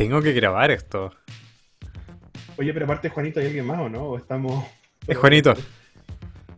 [0.00, 1.12] tengo que grabar esto.
[2.56, 4.04] Oye, pero aparte Juanito, ¿hay alguien más o no?
[4.04, 4.64] ¿O estamos...?
[5.06, 5.52] Es Juanito.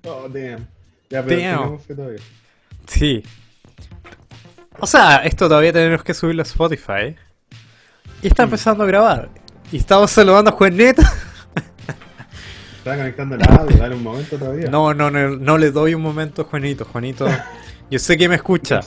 [0.05, 0.65] Oh, damn.
[1.11, 1.79] Ya, pero Damn.
[1.97, 2.21] todavía.
[2.87, 3.25] Sí.
[4.79, 7.17] O sea, esto todavía tenemos que subirlo a Spotify.
[8.23, 9.29] Y está empezando a grabar.
[9.73, 11.03] Y estamos saludando a Juanito.
[12.79, 14.71] Estaba conectando el audio, dale un momento todavía.
[14.71, 16.85] No, no, no, no le doy un momento a Juanito.
[16.85, 17.27] Juanito,
[17.91, 18.83] yo sé que me escucha.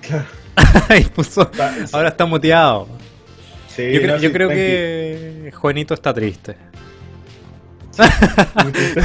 [0.00, 0.24] Claro.
[0.98, 1.50] Y puso-
[1.92, 2.88] ahora está muteado.
[3.68, 4.62] Sí, Yo creo, no, yo sí, creo tranqui.
[4.64, 6.56] que Juanito está triste.
[8.62, 9.02] Muy triste.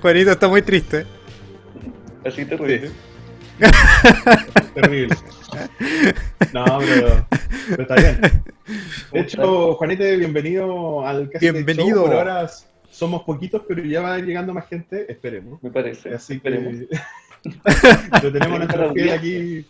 [0.00, 1.06] Juanito está muy triste.
[2.24, 2.90] Así te ríes.
[4.74, 5.16] Terrible.
[6.52, 7.26] No, pero,
[7.70, 8.20] pero está bien.
[9.12, 11.96] De hecho, Juanete, bienvenido al Casi Bienvenido.
[12.02, 12.06] Show.
[12.06, 12.48] Por ahora
[12.90, 15.62] somos poquitos, pero ya va llegando más gente, esperemos.
[15.62, 16.14] Me parece.
[16.14, 16.74] Así Esperemos.
[18.22, 19.66] lo tenemos nuestro fiel aquí,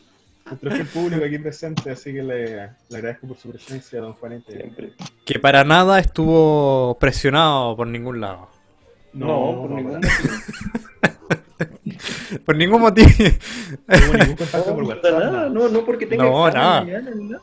[0.47, 2.57] nuestro fiel público aquí presente, así que le,
[2.89, 4.53] le agradezco por su presencia, don Juanete.
[4.53, 4.93] Siempre.
[5.25, 8.49] Que para nada estuvo presionado por ningún lado.
[9.13, 10.09] No, por ningún no,
[12.45, 13.09] Por ningún motivo.
[13.89, 15.13] no ningún contacto por No, WhatsApp.
[15.19, 16.85] nada, no, no porque tenga No, nada.
[16.85, 17.41] nada.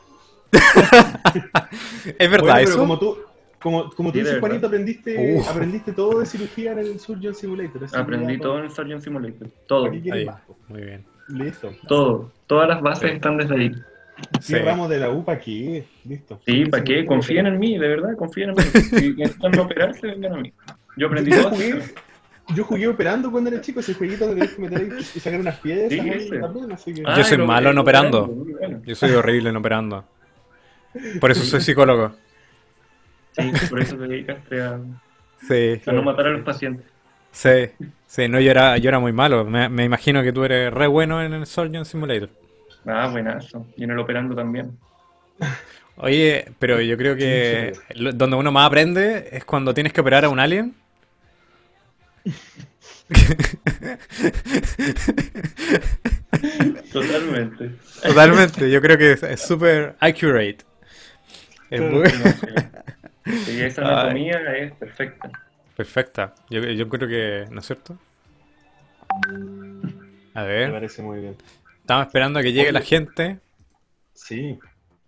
[2.18, 2.78] es verdad Bueno, pero eso.
[2.78, 3.18] como tú,
[3.66, 4.40] como, como tú Sí, de dices.
[4.40, 5.48] Juanito, aprendiste, Uf.
[5.50, 7.84] aprendiste todo de cirugía en el Surgeon Simulator.
[7.96, 9.48] Aprendí todo en el Surgeon Simulator.
[9.66, 9.82] Todo.
[9.86, 10.40] ¿Para qué quieres Ahí, más?
[10.68, 11.04] muy bien.
[11.28, 11.72] Listo.
[11.88, 12.30] Todo.
[12.46, 13.16] Todas las bases Sí.
[13.16, 13.72] están desde ahí.
[14.40, 14.54] Sí.
[14.54, 15.84] ¿Qué ramos de la U para qué?
[16.04, 16.38] Listo.
[16.46, 17.04] Sí, ¿para qué?
[17.04, 18.62] Confíen en mí, de verdad, confíen en mí.
[19.00, 20.52] Si necesitan operarse, vengan a mí.
[20.96, 21.50] Yo aprendí todo.
[21.50, 21.82] jugué,
[22.54, 25.58] yo jugué operando cuando era chico, ese jueguito tenés que meter ahí y sacar unas
[25.60, 26.38] Sí, ese.
[26.38, 27.02] también, así que...
[27.04, 28.26] Ah, Yo soy lo- malo en operando.
[28.28, 28.80] bueno.
[28.86, 30.04] Yo soy horrible en operando.
[31.20, 32.12] Por eso soy psicólogo.
[33.36, 34.80] Sí, por eso te dedicaste a,
[35.46, 36.86] Sí, a no matar a los pacientes.
[37.32, 37.70] sí.
[38.08, 39.44] Sí, no, yo era, yo era muy malo.
[39.44, 42.30] Me, me imagino que tú eres re bueno en el Surgeon Simulator.
[42.86, 43.66] Ah, buenazo.
[43.76, 44.78] Y en el operando también.
[45.96, 50.24] Oye, pero yo creo que lo- donde uno más aprende es cuando tienes que operar
[50.24, 50.74] a un alien.
[56.92, 57.70] Totalmente.
[58.02, 60.58] Totalmente, yo creo que es- súper accurate.
[61.70, 62.04] Es muy
[63.34, 63.88] Sí, esa Ay.
[63.92, 65.30] anatomía es perfecta.
[65.76, 66.34] perfecta.
[66.50, 67.98] Yo, yo creo que, ¿no es cierto?
[70.34, 71.36] A Me ver, parece muy bien.
[71.80, 73.40] estamos esperando a que llegue la gente.
[74.14, 74.58] Sí,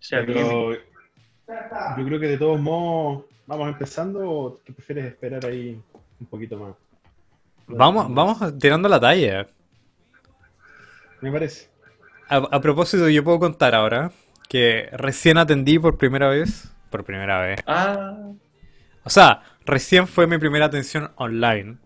[0.01, 5.81] Ya pero yo creo que de todos modos, ¿vamos empezando o qué prefieres esperar ahí
[6.19, 6.75] un poquito más?
[7.67, 9.47] Vamos, vamos tirando la talla.
[11.21, 11.69] Me parece.
[12.29, 14.11] A, a propósito, yo puedo contar ahora
[14.47, 16.71] que recién atendí por primera vez.
[16.89, 17.59] Por primera vez.
[17.67, 18.17] Ah,
[19.03, 21.77] O sea, recién fue mi primera atención online.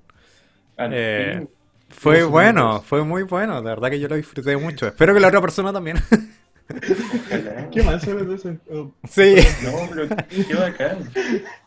[0.78, 1.47] al Eh.
[1.90, 2.81] Fue ¿Cómo se bueno, eso?
[2.84, 3.62] fue muy bueno.
[3.62, 4.88] De verdad que yo lo disfruté mucho.
[4.88, 5.97] Espero que la otra persona también.
[7.28, 7.69] Ojalá.
[7.72, 8.56] ¿Qué más sobre todo eso?
[8.72, 10.08] Oh, Sí, No, pero
[10.47, 10.97] qué bacán.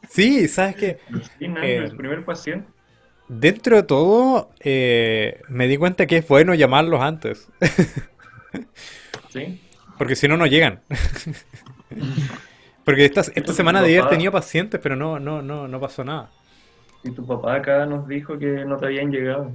[0.09, 0.97] sí, sabes
[1.39, 2.67] Sí, no, Eh, el primer paciente.
[3.29, 7.49] dentro de todo eh, me di cuenta que es bueno llamarlos antes.
[9.29, 9.61] Sí.
[9.99, 10.81] Porque si no, no llegan.
[12.87, 16.05] Porque esta, esta semana de ayer papá- tenía pacientes, pero no, no, no, no pasó
[16.05, 16.31] nada.
[17.03, 19.51] Y tu papá acá nos dijo que no te habían llegado.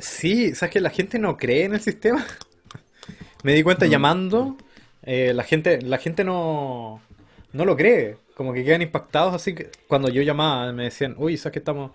[0.00, 2.24] Sí, sabes que la gente no cree en el sistema.
[3.42, 4.56] Me di cuenta llamando,
[5.02, 7.00] eh, la gente, la gente no,
[7.52, 8.16] no lo cree.
[8.34, 11.92] Como que quedan impactados así que cuando yo llamaba me decían, uy, sabes que estamos.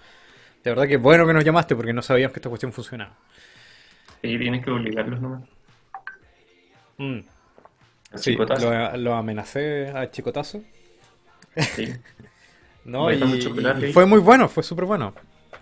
[0.64, 3.18] De verdad que bueno que nos llamaste porque no sabíamos que esta cuestión funcionaba.
[4.22, 5.50] Sí, tienes que obligarlos nomás.
[7.00, 7.24] Mm,
[8.16, 10.64] Sí, lo, lo amenacé a chicotazo.
[11.56, 11.94] Sí.
[12.88, 15.14] No, y, fue muy bueno, fue súper bueno.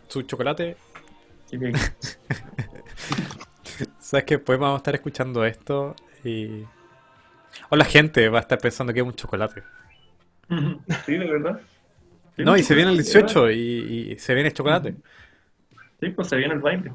[0.08, 0.78] Su chocolate.
[1.50, 1.58] Que-
[4.00, 6.64] Sabes que después vamos a estar escuchando esto y.
[7.70, 9.64] O la gente va a estar pensando que es un chocolate.
[11.08, 11.60] Sí, de verdad.
[12.36, 14.96] Sí, No, y se viene el chocolate, 18 y, y se viene el chocolate.
[16.00, 16.92] Sí, pues se viene el baile.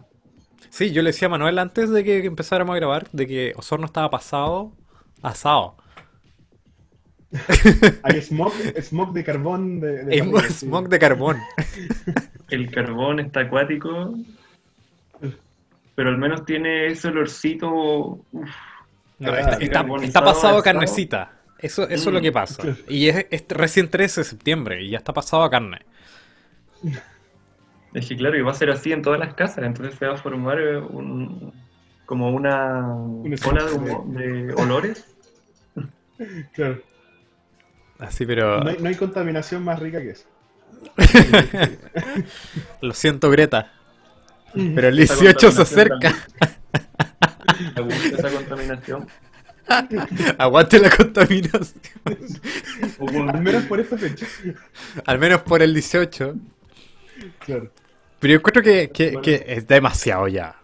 [0.68, 3.86] Sí, yo le decía a Manuel antes de que empezáramos a grabar de que Osorno
[3.86, 4.70] estaba pasado
[5.22, 5.76] asado.
[8.02, 10.66] Hay smoke, smoke de carbón de, de Es parrilla, sí.
[10.66, 11.36] smog de carbón.
[12.48, 14.14] El carbón está acuático.
[15.94, 17.70] Pero al menos tiene ese olorcito.
[17.70, 18.48] uf,
[19.18, 21.32] No, Ah, está, está- carbonizado está pasado a carnecita.
[21.58, 22.62] Eso, eso es lo que pasa.
[22.62, 22.78] Claro.
[22.88, 25.80] Y es, es recién 13 de septiembre y ya está pasado a carne.
[27.92, 30.14] Es que claro, y va a ser así en todas las casas, entonces se va
[30.14, 31.52] a formar eh, un,
[32.10, 32.92] como una
[33.46, 33.64] ola
[34.08, 35.04] de, olores.
[36.52, 36.82] Claro.
[38.00, 38.64] Así, pero.
[38.64, 40.24] No hay, no hay contaminación más rica que eso.
[42.82, 43.72] Lo siento, Greta.
[44.52, 46.14] Pero el Esa 18 se acerca.
[47.76, 49.06] Gusta esa contaminación.
[50.38, 51.80] Aguante la contaminación.
[53.28, 54.26] Al menos por esta fecha.
[55.06, 56.34] Al menos por el 18.
[57.38, 57.70] Claro.
[58.18, 60.59] Pero yo que, que- que es demasiado ya.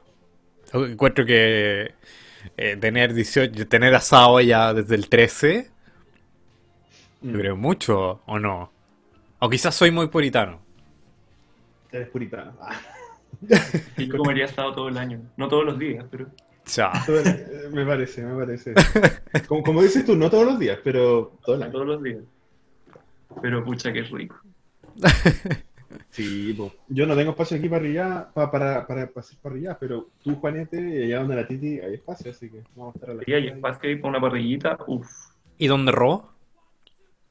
[0.84, 1.94] Encuentro que
[2.56, 5.70] eh, tener 18, tener asado ya desde el 13,
[7.22, 7.38] yo Mm.
[7.38, 8.70] creo mucho, ¿o no?
[9.38, 10.60] O quizás soy muy puritano.
[11.90, 12.52] Eres puritano.
[12.60, 12.78] Ah,
[13.96, 15.20] Y yo comería asado todo el año.
[15.36, 16.26] No todos los días, pero
[16.64, 16.92] Cha.
[17.06, 18.74] todo el- eh, me parece, me parece.
[19.48, 21.72] Como, como dices tú, no todos los días, pero todo el año.
[21.72, 22.20] todos los días.
[23.42, 24.36] Pero pucha que rico.
[26.10, 26.72] Sí, po.
[26.88, 31.04] yo no tengo espacio aquí para para, para, para hacer parrillas, pero tú, Juanete, y
[31.04, 33.46] allá donde la Titi hay espacio, así que vamos a estar a la Y hay
[33.48, 34.78] espacio ahí para una parrillita.
[34.86, 35.08] Uf.
[35.58, 36.28] ¿Y dónde ro?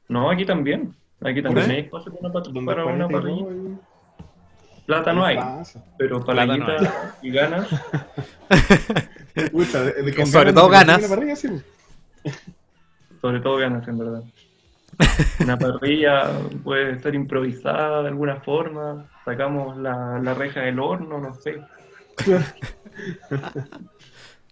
[0.08, 0.94] No, aquí también.
[1.20, 3.78] Aquí también hay espacio para una, para una
[4.86, 5.84] Plata no hay, pasa.
[5.98, 7.68] pero Plata no parrillita y ganas.
[9.52, 11.08] Pucha, de- de- con Sobre ganas todo de ganas.
[11.08, 11.48] parrilla, sí.
[13.20, 14.22] Sobre todo ganas, en verdad.
[15.40, 16.30] Una parrilla
[16.64, 19.08] puede estar improvisada de alguna forma.
[19.24, 21.60] Sacamos la, la reja del horno, no sé.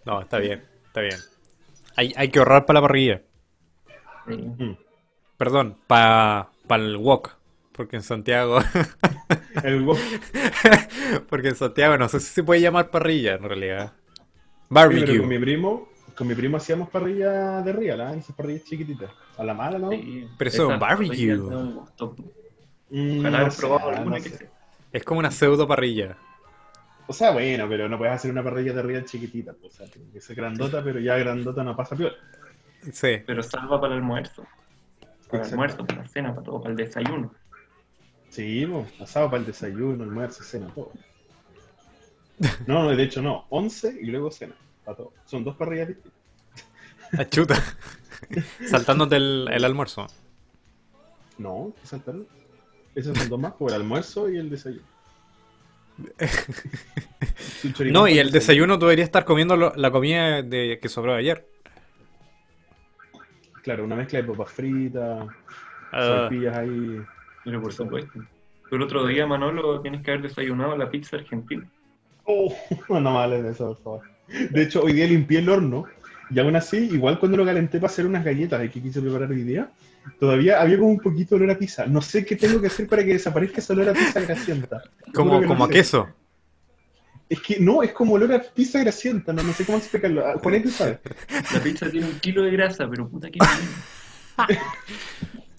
[0.05, 1.17] No, está bien, está bien.
[1.97, 3.23] Hay, hay que ahorrar para la parrilla.
[4.29, 4.37] Sí.
[4.37, 4.77] Mm.
[5.39, 7.31] Perdón, para el wok.
[7.73, 8.59] Porque en Santiago.
[9.65, 9.97] El go-
[11.29, 13.93] porque en Santiago no sé si se puede llamar parrilla en realidad.
[13.97, 15.19] Sí, pero Barbecue.
[15.19, 18.15] con mi primo, con mi primo hacíamos parrilla de real, ¿ah?
[18.15, 19.11] Esas parrillas chiquititas.
[19.37, 19.91] A la mala, ¿no?
[19.91, 20.29] Sí.
[20.39, 21.37] Pero eso es un barbecue.
[22.91, 24.39] Mm, Ojalá no haber sé, probado no alguna que sé.
[24.39, 24.49] sea.
[24.93, 26.17] Es como una pseudo parrilla.
[27.07, 29.87] O sea, bueno, pero no puedes hacer una parrilla de real chiquitita, pues, o sea,
[29.89, 32.15] tiene que ser grandota, pero ya grandota no pasa peor.
[32.93, 33.19] Sí.
[33.27, 34.47] Pero salva para el almuerzo.
[35.31, 37.35] Para el almuerzo, para la cena, para todo, para el desayuno.
[38.29, 38.67] Sí,
[39.01, 40.93] asado para el desayuno, almuerzo, cena, todo.
[42.67, 44.55] No, no, de hecho no, 11 y luego cena,
[45.25, 46.13] Son dos parrillas distintas.
[47.19, 47.63] Achuta.
[48.67, 50.07] Saltándote el, el almuerzo.
[51.39, 52.27] No, ¿qué saltaron?
[52.95, 54.83] Esos son dos más, por el almuerzo y el desayuno.
[57.91, 61.19] No, y el desayuno tú deberías estar comiendo lo- la comida de, que sobró de
[61.21, 61.49] ayer.
[63.63, 65.27] Claro, una mezcla de papas fritas,
[65.93, 67.01] Ah, sopaipillas ahí.
[67.45, 68.21] Pero por supuesto.
[68.69, 71.67] Tú el otro día, Manolo, tienes que haber desayunado la pizza argentina.
[72.25, 72.55] Oh,
[72.89, 74.14] no me hables de eso, por favor.
[74.29, 75.85] De hecho, hoy día limpié el horno
[76.31, 79.43] y aún así, igual cuando lo calenté para hacer unas galletas que quise preparar hoy
[79.43, 79.71] día,
[80.19, 81.87] todavía había como un poquito de olor a pizza.
[81.87, 84.83] No sé qué tengo que hacer para que desaparezca ese olor a pizza grasienta.
[85.15, 85.73] como como no a sé.
[85.73, 86.09] queso.
[87.29, 90.27] Es que no, es como olor a pizza grasienta, no, no sé cómo explicarlo.
[90.27, 91.01] Ah, Juanete sabe.
[91.55, 93.39] La pizza tiene un kilo de grasa, pero puta que.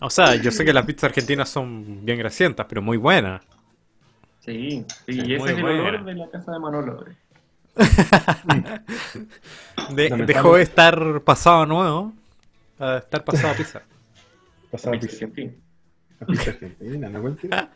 [0.02, 3.42] O sea, yo sé que las pizzas argentinas son bien grasientas, pero muy buenas.
[4.42, 5.82] Sí, sí, Es y ese es el buena.
[5.84, 7.06] olor de la casa de Manolo.
[7.08, 7.16] eh.
[9.96, 12.14] De- dejó de estar pasado a nuevo
[12.80, 13.82] a estar pasado a pizza.
[14.72, 15.52] Pasaba La pizza argentina.
[16.20, 17.70] la pizza argentina, no cualquiera.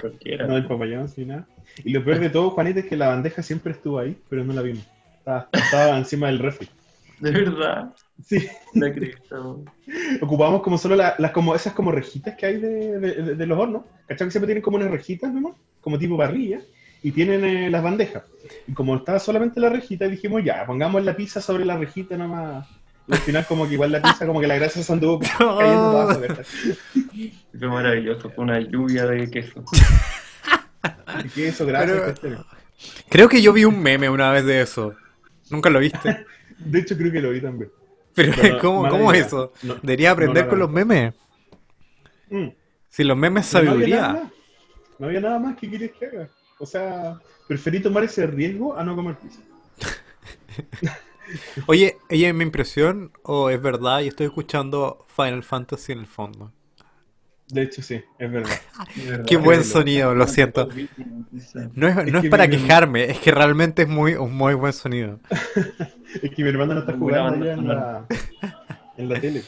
[0.00, 0.46] Cualquiera.
[0.46, 1.46] No, el papayón, sí, nada.
[1.84, 4.52] Y lo peor de todo, Juanete, es que la bandeja siempre estuvo ahí, pero no
[4.52, 4.84] la vimos.
[5.18, 6.68] Estaba, estaba encima del refri.
[7.18, 7.94] De verdad.
[8.24, 9.64] Sí, La Cristo.
[10.20, 13.46] ocupábamos como solo la- las como esas como rejitas que hay de, de- de- de
[13.46, 13.82] los hornos.
[14.06, 14.28] ¿Cachai?
[14.28, 16.60] Que siempre tienen como unas rejitas nomás, como tipo parrilla,
[17.04, 18.22] y tienen eh, las bandejas.
[18.66, 22.66] Y como estaba solamente la rejita, dijimos ya, pongamos la pizza sobre la rejita nomás.
[23.06, 25.58] Y al final como que igual la pizza, como que la grasa se anduvo cayendo
[25.58, 26.20] para abajo.
[27.58, 29.62] Fue maravilloso, fue una lluvia de queso.
[31.22, 32.46] Y queso, grasa, Pero-.
[33.10, 34.94] Creo que yo vi un meme una vez de eso.
[35.50, 36.24] ¿Nunca lo viste?
[36.58, 37.70] De hecho, creo que lo vi también.
[38.14, 39.52] Pero Pero ¿cómo, cómo es eso?
[39.62, 41.12] No, Debería aprender no con los memes.
[42.30, 42.48] Mm.
[42.88, 44.22] Si los memes es Pero no había nada sabiduría.
[44.22, 44.32] más.
[44.98, 46.28] No había nada más que querías que haga.
[46.64, 49.40] O sea, preferí tomar ese riesgo a no comer pizza.
[51.66, 54.00] Oye, ¿ella es mi impresión o es verdad?
[54.00, 56.52] Y estoy escuchando Final Fantasy en el fondo.
[57.48, 58.58] De hecho, sí, es verdad.
[59.26, 60.70] Qué buen sonido, lo siento.
[61.74, 64.54] No es, Es no es que para quejarme, es que realmente es muy, un muy
[64.54, 65.20] buen sonido.
[66.22, 68.06] Es que mi hermano no está jugando en la,
[68.96, 69.42] en la tele.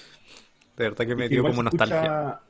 [0.77, 2.41] De verdad que me dio como nostalgia.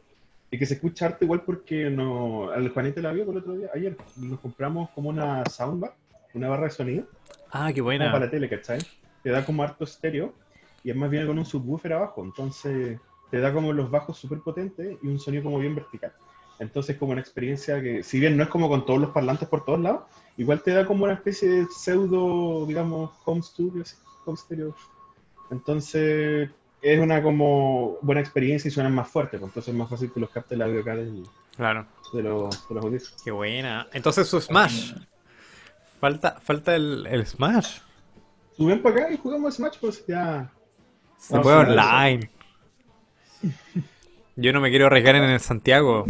[0.50, 3.68] Es que se escucha harto igual porque no, al Juanete la vio el otro día,
[3.74, 3.96] ayer.
[4.16, 5.94] Nos compramos como una soundbar,
[6.34, 7.04] una barra de sonido,
[7.50, 8.18] Ah, qué como para buena.
[8.20, 8.78] la tele, ¿cachai?
[9.22, 10.34] Te da como harto estéreo
[10.84, 12.98] y además viene con un subwoofer abajo, entonces
[13.30, 16.12] te da como los bajos súper potentes y un sonido como bien vertical.
[16.58, 19.64] Entonces como una experiencia que, si bien no es como con todos los parlantes por
[19.64, 20.04] todos lados,
[20.36, 23.82] igual te da como una especie de pseudo, digamos, home studio,
[24.24, 24.74] home stereo.
[25.50, 26.50] Entonces
[26.82, 30.20] es una como buena experiencia y suenan más fuerte, pues, entonces es más fácil que
[30.20, 31.24] los capte el audio acá del-
[31.56, 33.22] Claro, de, los, de los audífonos.
[33.24, 33.86] qué buena.
[33.92, 34.92] Entonces su Smash.
[36.00, 37.78] Falta, falta el, el Smash.
[38.56, 40.50] Suben para acá y jugamos Smash, pues ya
[41.18, 42.30] Se puede online.
[44.36, 46.04] Yo no me quiero arriesgar en el Santiago.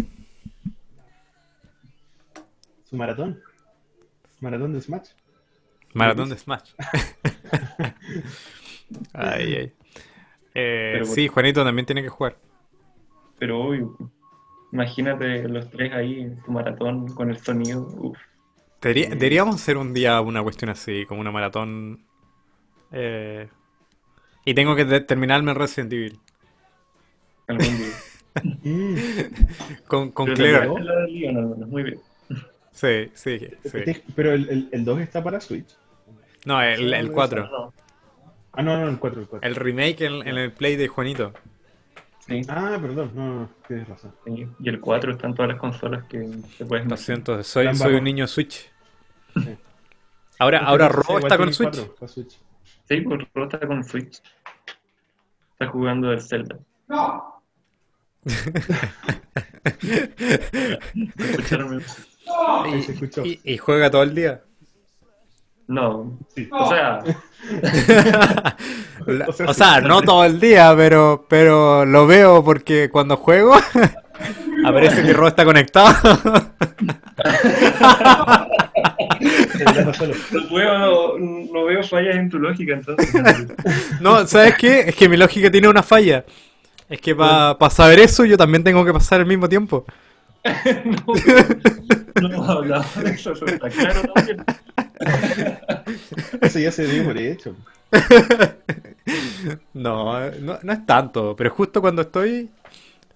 [2.91, 3.41] Su maratón.
[4.41, 5.11] Maratón de Smash.
[5.95, 6.73] Maratón de Smash.
[9.13, 9.73] Ay, ay.
[10.59, 12.39] Eh, Pero- sí, Juanito también tiene que jugar.
[13.39, 13.97] Pero obvio,
[14.73, 17.83] imagínate los tres ahí en tu maratón con el sonido.
[17.99, 18.19] Uf.
[18.81, 22.03] Debería- deberíamos hacer un día una cuestión así, como una maratón.
[22.93, 23.49] eh,
[24.47, 26.19] y tengo que terminarme en Resident Evil.
[27.49, 27.87] algún día.
[29.89, 30.29] Con, con
[31.69, 32.01] muy bien.
[32.71, 33.49] Sí, sí, sí.
[33.65, 35.77] Este- Pero el, el, el 2 está para Switch.
[36.45, 37.73] No, el, el 4.
[38.57, 39.49] No, Ah, no, no, el 4, el 4.
[39.49, 41.33] El remake en, en el play de Juanito.
[42.27, 44.13] sí, Ah, perdón, no, no, no, tienes razón.
[44.25, 44.47] sí.
[44.61, 47.95] Y el 4 está en todas las consolas que te puedes Lo siento, soy, soy
[47.95, 48.71] un niño Switch.
[49.35, 49.57] Sí.
[50.39, 52.41] Ahora, ahora no sé, Ro igual está con Switch.
[52.89, 54.23] Sí, pues Ro está con Switch.
[55.53, 56.59] Está jugando el Zelda.
[62.83, 63.25] Se escuchó.
[63.25, 64.43] Y, y juega todo el día.
[65.69, 66.49] No, Sí.
[66.53, 67.03] o sea,
[69.07, 73.55] La- O sea, no todo el día, pero, pero lo veo porque cuando juego
[74.65, 75.95] aparece que Ro está conectado.
[80.33, 83.15] No, puedo- no veo fallas en tu lógica, entonces.
[84.01, 84.81] No, ¿sabes qué?
[84.81, 86.25] Es que mi lógica tiene una falla.
[86.89, 89.85] Es que para saber eso yo también tengo que pasar el mismo tiempo.
[92.21, 94.45] no, no hablamos de eso, eso está claro también.
[96.41, 97.57] Eso ya se dio por hecho.
[99.73, 102.51] No, no, no es tanto, pero justo cuando estoy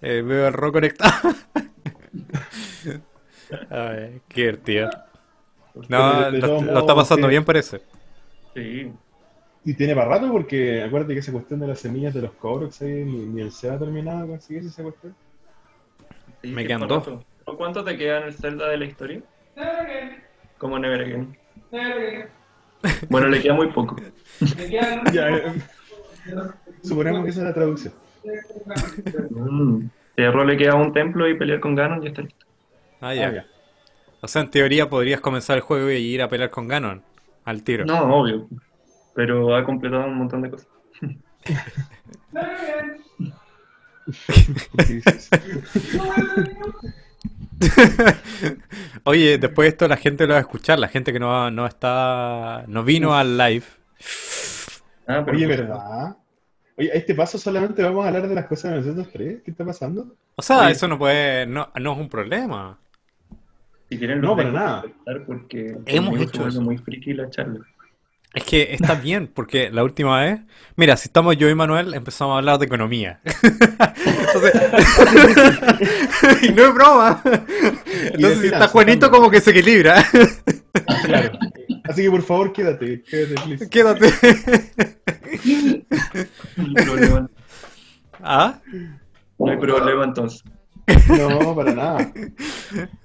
[0.00, 1.34] eh, veo al Ro conectado.
[3.70, 4.90] Ay, qué divertido.
[5.88, 7.80] No, lo, está pasando bien parece.
[8.54, 8.92] Sí,
[9.64, 12.80] Y tiene para rato porque acuérdate que esa cuestión de las semillas de los cobros
[12.82, 15.14] ahí, ni, ni el SEA ha terminado de conseguir esa cuestión.
[16.42, 17.06] sí, Me quedan dos.
[17.06, 17.24] rato.
[17.56, 19.22] ¿Cuánto te queda en el Zelda de la historia?
[20.58, 21.36] Como Never Again.
[23.08, 23.96] Bueno, le queda muy poco.
[24.70, 25.52] Ya, eh,
[26.82, 27.92] suponemos que esa es la traducción.
[29.30, 29.90] Mm.
[30.16, 32.46] Si a Ro le queda un templo y pelear con Ganon, ya está listo.
[33.02, 33.28] Ah, ya.
[33.28, 33.46] Ah, ya.
[34.22, 37.02] O sea, en teoría podrías comenzar el juego y ir a pelear con Ganon
[37.44, 37.84] al tiro.
[37.84, 38.48] No, obvio.
[39.14, 40.68] Pero ha completado un montón de cosas.
[49.04, 51.66] Oye, después de esto la gente lo va a escuchar, la gente que no, no
[51.66, 53.64] está, no vino al live.
[55.06, 56.16] Ah, pero Oye, ¿verdad?
[56.76, 59.42] Oye, a este paso solamente vamos a hablar de las cosas de nosotros tres.
[59.44, 60.14] ¿Qué está pasando?
[60.36, 60.72] O sea, Oye.
[60.72, 62.78] eso no puede, no, no es un problema.
[63.88, 64.84] Si quieren, No, para nada.
[65.26, 66.62] Porque Hemos hecho eso.
[66.62, 67.60] muy friki la charla.
[68.32, 70.40] Es que está bien, porque la última vez,
[70.76, 73.20] mira, si estamos yo y Manuel, empezamos a hablar de economía.
[73.24, 74.52] Entonces,
[76.42, 77.22] y no es broma.
[77.24, 80.04] Entonces, si está finanzas Juanito, como que se equilibra.
[81.04, 81.32] Claro.
[81.84, 83.02] Así que por favor, quédate.
[83.02, 83.68] Quédate, please.
[83.68, 84.12] Quédate.
[86.56, 87.30] No hay problema,
[88.20, 88.58] ¿Ah?
[89.38, 90.42] no hay problema entonces.
[91.06, 92.12] No, para nada.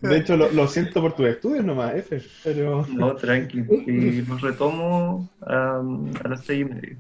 [0.02, 2.22] De hecho, lo, lo siento por tus estudios nomás, F.
[2.44, 3.60] Pero No, tranqui.
[3.88, 5.82] Y los retomo a
[6.30, 6.98] las seis y media.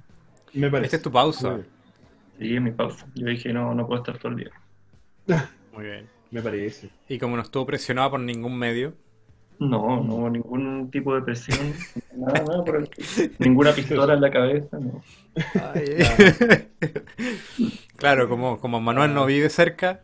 [0.53, 0.85] me parece.
[0.85, 1.59] Esta es tu pausa.
[2.39, 3.05] Sí, en mi pausa.
[3.15, 4.51] Yo dije, no, no puedo estar todo el día.
[5.73, 6.07] Muy bien.
[6.31, 6.89] Me parece.
[7.07, 8.93] Y como no estuvo presionado por ningún medio,
[9.59, 11.73] No, no ningún tipo de presión.
[12.15, 12.89] Nada, nada por el.
[13.39, 15.01] Ninguna pistola en la cabeza, no.
[17.97, 20.03] claro, como, como Manuel no vive cerca,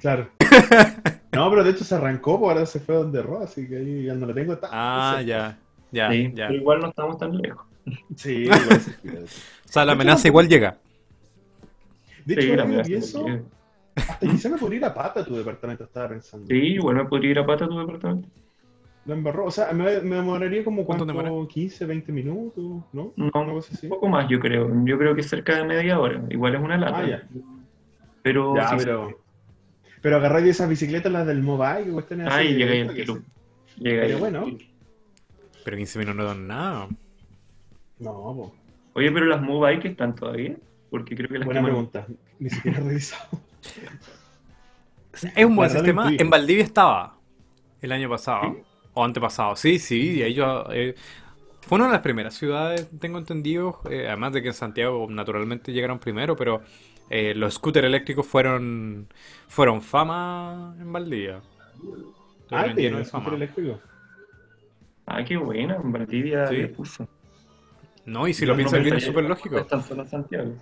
[0.00, 0.28] Claro.
[1.32, 4.04] No, pero de hecho se arrancó, pues ahora se fue donde Ro, así que ahí
[4.04, 4.70] ya no lo tengo tan.
[4.72, 5.58] ah, ya,
[5.90, 6.46] ya, Sí, ya.
[6.46, 7.66] pero igual no estamos tan lejos.
[8.16, 8.80] Sí, igual.
[9.66, 10.78] O sea, la amenaza igual llega.
[12.24, 13.26] De Sí, hecho, la ahora que pienso,
[14.08, 16.46] hasta quizá me podría ir a pata tu departamento, estaba pensando.
[16.48, 18.28] Sí, igual me podría ir a pata a tu departamento.
[19.06, 21.48] La embarró, o sea, me, me demoraría como ¿Cuánto cuánto, demora?
[21.48, 23.12] 15, 20 minutos, ¿no?
[23.16, 23.86] No, Una cosa así.
[23.86, 24.70] un poco más, yo creo.
[24.84, 26.22] Yo creo que cerca de media hora.
[26.30, 26.98] Igual es una lata.
[26.98, 27.28] Ah, ya.
[28.22, 29.23] Pero, Ya, sí, pero.
[30.04, 32.36] Pero agarráis esas bicicletas, las del mobile, que cuestiones así.
[32.36, 33.04] Ay, llega sí.
[33.78, 34.08] Llega ahí.
[34.08, 34.58] Pero bueno.
[35.64, 36.88] Pero 15 minutos no dan nada.
[38.00, 38.54] No, po.
[38.92, 40.56] Oye, pero las Move que están todavía.
[40.90, 41.88] Porque creo que las buena quemaron.
[41.88, 42.06] pregunta.
[42.38, 43.40] Ni siquiera he revisado.
[45.34, 46.12] Es un buen en sistema.
[46.18, 47.16] En Valdivia estaba
[47.80, 48.58] el año pasado.
[48.92, 49.56] O antepasado.
[49.56, 50.16] Sí, sí.
[50.18, 50.94] Y ahí yo, eh,
[51.62, 53.80] fue una de las primeras ciudades, tengo entendido.
[53.88, 56.60] eh, además de que en Santiago naturalmente llegaron primero, pero
[57.10, 59.08] eh, los scooters eléctricos fueron,
[59.48, 61.40] fueron fama en Valdivia.
[62.50, 63.80] Ah, tiene scooter eléctrico.
[65.06, 65.76] Ah, qué buena.
[65.76, 66.56] En Valdivia Sí.
[66.56, 67.06] le puso.
[68.06, 69.58] No, y si lo no piensas bien es súper lógico.
[69.58, 70.54] Están solo en Santiago.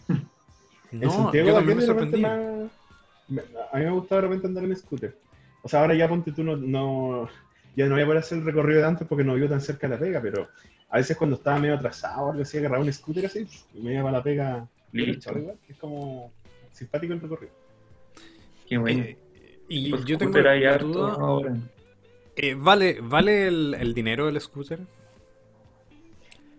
[0.93, 2.71] En No, Santiago yo también me de repente sorprendí.
[3.73, 5.17] A mí me gusta de repente andar en scooter.
[5.63, 7.29] O sea, ahora ya ponte tú no, no-
[7.75, 9.89] ya no voy a poder hacer el recorrido de antes porque no vivo tan cerca
[9.89, 10.49] de la pega, pero
[10.91, 14.03] a veces cuando estaba medio atrasado, algo así, agarraba un scooter así y me iba
[14.03, 14.67] para la pega.
[14.93, 15.33] Listo.
[15.69, 16.33] Es como
[16.71, 17.53] simpático el recorrido.
[18.69, 19.03] Qué bueno.
[19.05, 19.17] Eh,
[19.69, 21.57] y Pues yo tengo scooter hay la harto duda, ahora.
[22.37, 24.81] eh, ¿vale, ¿vale el, el dinero del scooter?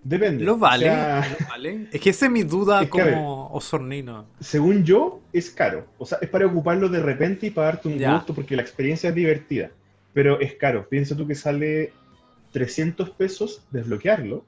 [0.03, 0.43] Depende.
[0.43, 0.89] ¿Lo vale?
[0.89, 1.87] O sea, ¿Lo vale?
[1.91, 3.13] Es que esa es mi duda Es que, a ver.
[3.13, 4.25] como osornino.
[4.41, 5.87] según yo, es caro.
[5.97, 8.15] O sea, es para ocuparlo de repente y para darte un Ya.
[8.15, 9.71] gusto porque la experiencia es divertida.
[10.13, 10.87] Pero es caro.
[10.89, 11.93] Piensa tú que sale
[12.51, 14.45] 300 pesos desbloquearlo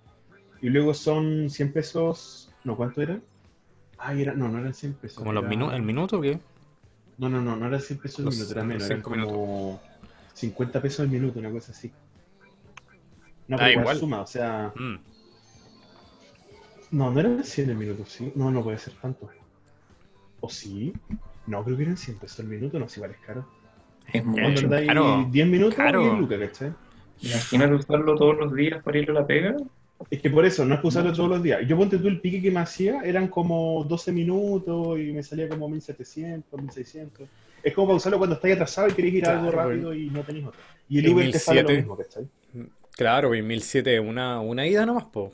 [0.61, 2.51] y luego son 100 pesos.
[2.65, 3.23] No, ¿cuánto eran?
[3.97, 5.17] Ay, era, no, no eran 100 pesos.
[5.17, 6.39] ¿Como los era- minu- el minuto o qué?
[7.17, 9.81] No, no, no, no eran 100 pesos el Los- minuto, era los menos, eran como
[10.33, 11.91] 50 pesos el minuto, una cosa así.
[13.47, 13.97] No, Ah, pero igual igual.
[13.97, 14.73] suma, o sea.
[14.75, 14.95] Mm.
[16.91, 18.31] No, no eran 100 el minuto, sí.
[18.35, 19.29] No, no puede ser tanto.
[20.39, 20.93] ¿O sí?
[21.47, 23.47] No, creo que eran 100 pesos el minuto, no, si vale, es caro.
[24.11, 24.65] Es Mucho, Cuando mucho.
[24.65, 26.01] andáis caro, 10 minutos, caro.
[26.03, 26.73] 10 lucas, ¿cachai?
[27.21, 29.55] Imagínate usarlo todos los días para ir a la pega.
[30.09, 31.61] Es que por eso, no es que usarlo todos los días.
[31.67, 35.47] Yo ponte tú el pique que me hacía, eran como 12 minutos y me salía
[35.49, 37.27] como 1700, 1600.
[37.63, 40.23] Es como para usarlo cuando estáis atrasado y queréis ir a algo rápido y no
[40.23, 40.61] tenéis otro.
[40.87, 41.73] Y el Y Uber te sale lo 1007.
[41.73, 42.27] mismo, ¿cachai?
[42.91, 45.33] Claro, y 1007 una, una ida nomás, po.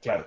[0.00, 0.26] Claro.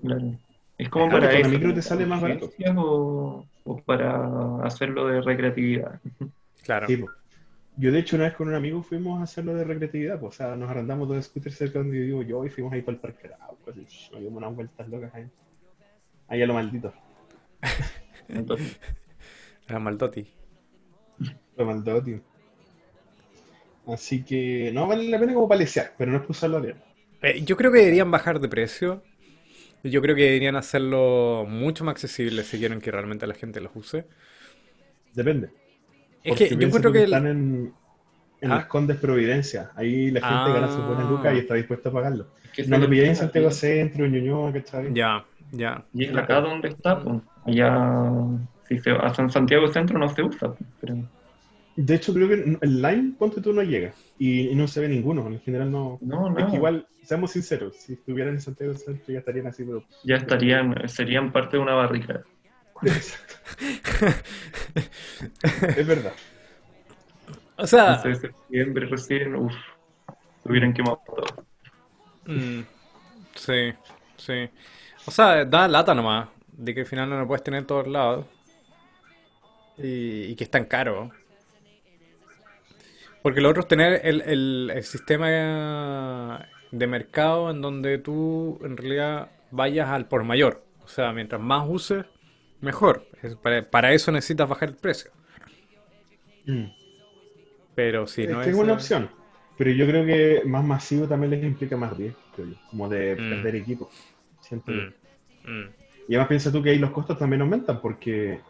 [0.00, 0.38] Claro.
[0.78, 2.50] Es como Claro, para con la eso, micro te sale más barato.
[2.76, 6.00] O, o para hacerlo de recreatividad.
[6.62, 6.86] Claro.
[6.86, 7.08] Sí, po.
[7.80, 10.20] Yo, de hecho, una vez con un amigo fuimos a hacerlo de recreatividad.
[10.20, 10.26] po.
[10.26, 13.00] O sea, nos arrendamos dos scooters cerca donde vivo yo y fuimos ahí para el
[13.00, 15.26] parque Arauco, así, Nos dimos unas vueltas locas ahí.
[16.28, 16.92] Ahí a lo maldito.
[18.28, 18.78] Entonces,
[19.66, 20.26] Era Maldoti.
[21.56, 22.20] Lo maldito, tío.
[23.86, 26.82] Así que no vale la pena como palesear, pero no es usarlo a diario.
[27.22, 29.02] Eh, yo creo que deberían bajar de precio.
[29.82, 33.74] Yo creo que deberían hacerlo mucho más accesible si quieren que realmente la gente los
[33.74, 34.06] use.
[35.14, 35.59] Depende.
[36.24, 36.98] Es que yo encuentro que...
[36.98, 37.72] el- están en,
[38.40, 38.56] en ¿Ah?
[38.56, 39.70] las Condes Providencia.
[39.76, 41.10] Ahí la gente gana sus buenas Ah.
[41.10, 42.26] lucas y está dispuesta a pagarlo.
[42.44, 44.92] es que No lo pilláis en Santiago Centro, en Ñuñoa, ¿cachai?
[44.94, 45.84] Ya, ya.
[45.94, 47.20] Y es acá donde está, pues.
[47.46, 48.12] Allá,
[48.68, 50.96] si se hasta en Santiago Centro no se usa, pero
[51.76, 53.92] De hecho, creo que el line, ponte tú, no llega.
[54.18, 55.26] Y, y no se ve ninguno.
[55.28, 55.98] En general no.
[56.02, 59.64] no, Es no, que igual, seamos sinceros, si estuvieran en Santiago Centro ya estarían así,
[59.64, 59.82] pero...
[60.04, 62.22] ya estarían, serían parte de una barrica.
[62.82, 63.34] Exacto.
[65.76, 66.16] es verdad.
[67.56, 69.54] O sea, 15 de septiembre recién, uff,
[70.44, 71.46] hubieran quemado todo.
[72.26, 72.60] mm,
[73.34, 73.72] sí,
[74.16, 74.50] sí.
[75.06, 77.86] O sea, da lata nomás, de que al final no lo puedes tener en todos
[77.88, 78.26] lados.
[79.76, 81.10] Y, y que es tan caro.
[83.22, 88.76] Porque lo otro es tener el, el, el sistema de mercado en donde tú en
[88.76, 90.64] realidad vayas al por mayor.
[90.84, 92.06] O sea, mientras más uses,
[92.60, 93.06] mejor.
[93.42, 95.10] Para, para eso necesitas bajar el precio.
[96.46, 96.66] Mm.
[97.74, 99.10] Pero si es no que es una opción.
[99.56, 102.18] Pero yo creo que más masivo también les implica más riesgo,
[102.70, 103.30] como de Mm.
[103.30, 103.90] perder equipo.
[104.40, 105.68] Siento mm, mm.
[106.08, 108.40] Y además piensa tú que ahí los costos también aumentan porque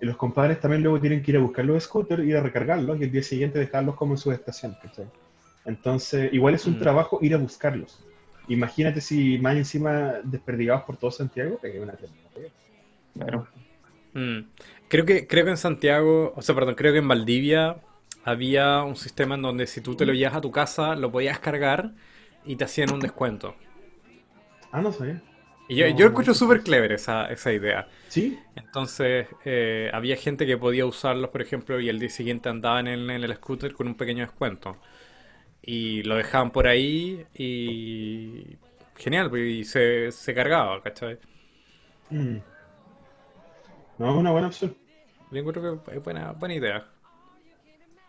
[0.00, 3.04] los compadres también luego tienen que ir a buscar los scooters, ir a recargarlos y
[3.04, 4.76] el día siguiente dejarlos como en su estación.
[4.80, 5.06] ¿cachai?
[5.64, 8.04] Entonces, igual es un trabajo ir a buscarlos.
[8.48, 12.24] Imagínate si más encima desperdigados por todo Santiago, que es una tremenda.
[13.14, 13.48] Claro.
[14.14, 14.40] Mm.
[14.88, 17.78] Creo que, creo que en Santiago, o sea, perdón, creo que en Valdivia
[18.24, 21.38] había un sistema en donde si tú te lo llevas a tu casa, lo podías
[21.40, 21.92] cargar
[22.44, 23.56] y te hacían un descuento.
[24.72, 25.20] Ah, no sé.
[25.66, 27.88] Y yo, No, yo no súper clever esa, esa idea.
[28.08, 28.38] ¿Sí?
[28.56, 33.10] Entonces, eh, había gente que podía usarlos, por ejemplo, y el día siguiente andaban en,
[33.10, 34.78] en el scooter con un pequeño descuento.
[35.62, 38.58] Y lo dejaban por ahí y...
[38.96, 41.18] Genial, pues, y se, se cargaba, ¿cachai?
[42.10, 42.42] Mm.
[43.98, 44.76] No, es una buena opción.
[45.30, 46.86] Yo encuentro que es buena, buena idea.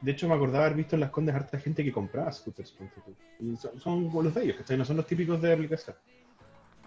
[0.02, 2.76] De hecho, me acordaba haber visto en las condes harta gente que compraba scooters.
[3.40, 4.78] Y son, son los de ellos, ¿cachai?
[4.78, 5.96] No son los típicos de aplicación.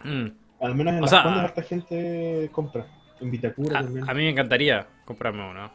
[0.04, 0.26] Mm.
[0.60, 2.86] Al menos en O las sea, condes harta gente compra.
[3.20, 4.08] En Vitacura A, también.
[4.08, 5.70] a mí me encantaría comprarme uno,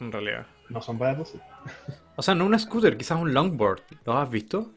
[0.00, 0.46] en realidad.
[0.70, 1.30] No son baratos.
[1.30, 1.40] sí.
[2.16, 3.80] O sea, no un scooter, quizás un longboard.
[4.04, 4.72] ¿Lo has visto?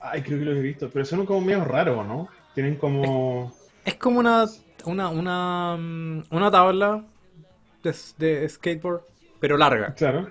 [0.00, 0.88] Ay, creo que los he visto.
[0.88, 2.28] Pero son como medio raros, ¿no?
[2.54, 3.52] Tienen como...
[3.84, 4.44] Es como una,
[4.86, 7.04] una, una, mm, una tabla
[7.82, 9.02] de, de skateboard,
[9.40, 10.30] pero larga, Claro.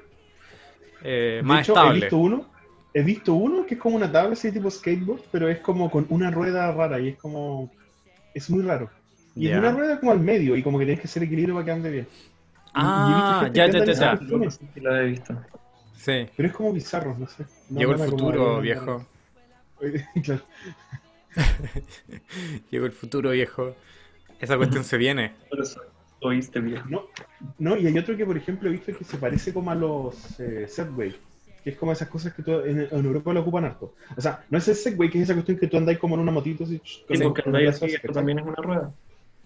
[1.04, 2.00] eh, De más hecho, he estable.
[2.02, 2.46] visto uno.
[2.94, 6.06] He visto uno que es como una tabla así tipo skateboard, pero es como con
[6.10, 7.70] una rueda rara y es como...
[8.34, 8.90] Es muy raro.
[9.36, 11.66] Y es una rueda como al medio y como que tienes que hacer equilibrio para
[11.66, 12.08] que ande bien.
[12.08, 14.14] He Ah, ya, ya, ya,
[15.02, 15.36] he visto.
[15.98, 17.46] Sí, Pero es como bizarro, no sé.
[17.70, 19.06] No- llegó el futuro, viejo.
[20.24, 20.42] claro.
[22.72, 23.76] Llegó el futuro, viejo.
[24.40, 25.34] Esa cuestión se viene.
[25.50, 25.82] Por eso
[26.22, 26.82] oíste bien.
[26.90, 27.04] No,
[27.60, 30.40] no, y hay otro que, por ejemplo, he visto que se parece como a los
[30.40, 31.16] eh, Segway,
[31.64, 33.94] que es como esas cosas que tú- en, en Europa lo ocupan harto.
[34.18, 36.22] O sea, no es el Segway, que es esa cuestión que tú andáis como en
[36.22, 36.80] una motito así.
[36.80, 38.92] con- Sí, porque andáis así, esto también es una rueda.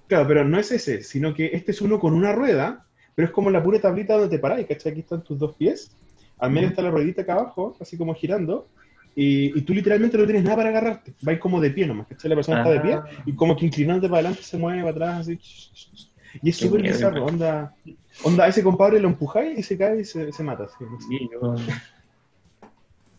[0.08, 3.32] Claro, pero no es ese, sino que este es uno con una rueda, pero es
[3.34, 4.94] como la pura tablita donde te paráis, ¿cachai?
[4.94, 5.92] Aquí están tus dos pies,
[6.40, 8.68] al medio está la ruedita acá abajo, así como girando,
[9.22, 12.30] y, y tú literalmente no tienes nada para agarrarte, vais como de pie nomás, ¿cachai?
[12.30, 15.20] La persona está de pie, y como que inclinándote para adelante se mueve para atrás,
[15.22, 15.40] así.
[16.42, 17.76] Y es súper bizarro, onda,
[18.24, 20.64] onda, a ese compadre lo empujáis y se cae y se, se mata.
[20.66, 21.08] así, no sé.
[21.08, 21.56] Sí, yo-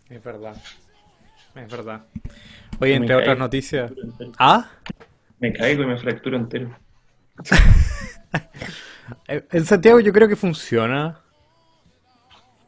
[0.09, 0.57] Es verdad.
[1.55, 2.03] Es verdad.
[2.79, 3.93] Oye, Me entre otras noticias.
[4.39, 4.71] ¿Ah?
[5.39, 6.71] Me caigo y me fracturo entero.
[9.29, 11.19] En Santiago yo creo que funciona.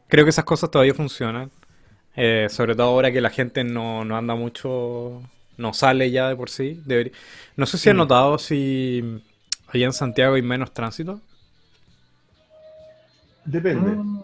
[0.08, 1.50] Creo que esas cosas todavía funcionan.
[2.16, 5.22] Eh, sobre todo ahora que la gente no, no anda mucho,
[5.56, 6.80] no sale ya de por sí.
[6.84, 7.12] Debería-
[7.56, 7.98] No sé si han Mm.
[7.98, 9.22] notado si
[9.68, 11.20] allá en Santiago hay menos tránsito.
[13.44, 13.90] Depende.
[13.90, 14.22] Mm,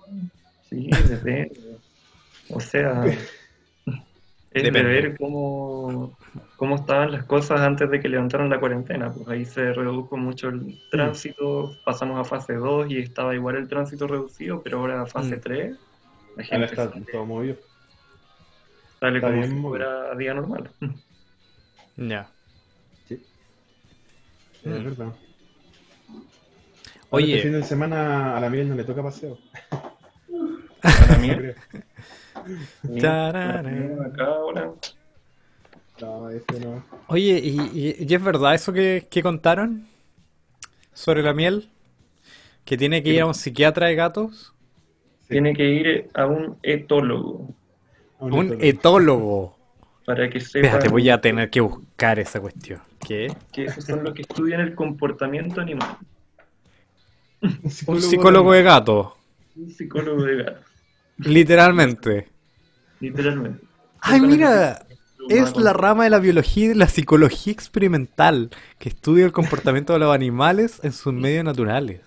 [0.71, 1.79] Sí, depende.
[2.51, 3.03] O sea,
[4.53, 6.15] es de ver cómo,
[6.57, 9.11] cómo estaban las cosas antes de que levantaron la cuarentena.
[9.11, 13.67] Pues ahí se redujo mucho el tránsito, pasamos a fase 2 y estaba igual el
[13.69, 15.41] tránsito reducido, pero ahora a fase Mm.
[15.41, 15.77] 3
[16.37, 17.57] la Ahora está sale, todo movido.
[19.01, 20.71] Sale está como bien si fuera día normal.
[21.97, 22.29] Ya.
[23.09, 23.15] Sí.
[24.65, 24.73] Mm.
[24.75, 25.07] Es verdad.
[27.11, 29.39] Ahora Este Oye, fin de semana a la miel no le toca paseo.
[34.07, 34.73] Acá ahora,
[36.01, 36.85] No, este no.
[37.09, 39.87] oye, ¿y, y- y es verdad eso que, que contaron
[40.93, 41.69] sobre la miel?
[42.65, 44.53] Que tiene que ir a un psiquiatra de gatos.
[45.29, 47.55] Tiene que ir a un etólogo
[48.19, 49.57] Un etólogo.
[50.05, 52.81] para que sepa Espérate, voy a tener que buscar esa cuestión.
[53.07, 53.37] ¿Qué?
[53.53, 55.99] que esos son los que estudian el comportamiento animal.
[57.87, 59.17] Un psicólogo de gato,
[59.57, 60.61] Un psicólogo de gato,
[61.19, 62.29] literalmente.
[63.01, 63.67] literalmente.
[64.01, 64.87] Ay, mira,
[65.29, 69.93] es la rama de la biología y de la psicología experimental que estudia el comportamiento
[69.93, 72.01] de los animales en sus medios naturales.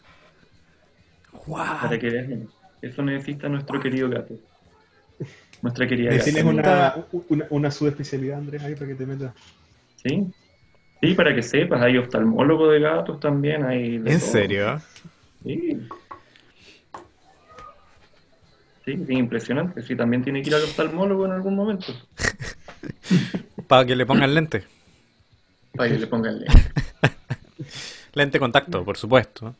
[1.79, 1.99] Para ¡Wow!
[1.99, 2.49] que vean,
[2.81, 4.35] eso necesita nuestro querido gato.
[5.61, 6.23] Nuestra querida ¿Me gata.
[6.25, 6.95] tienes una,
[7.29, 9.33] una, una subespecialidad, Andrés, ahí para que te metas?
[10.03, 10.25] ¿Sí?
[11.01, 14.31] Sí, para que sepas, hay oftalmólogo de gatos también, hay de ¿En todo.
[14.31, 14.81] serio?
[15.43, 15.79] Sí.
[18.85, 19.81] Sí, sí, impresionante.
[19.83, 21.93] Sí, también tiene que ir al oftalmólogo en algún momento.
[23.67, 24.63] Para que le pongan lente.
[25.75, 26.53] Para que le pongan lente.
[28.13, 29.55] Lente contacto, por supuesto.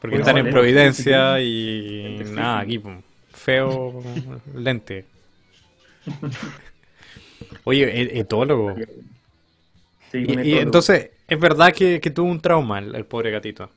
[0.00, 3.02] Porque Bueno, están en lente, Providencia y Lente nada, aquí pum,
[3.48, 4.02] feo
[4.54, 5.06] lente.
[7.64, 8.74] Oye, e- etólogo.
[10.12, 13.70] Sí, Y, entonces, ¿es verdad que, que tuvo un trauma el, el pobre gatito?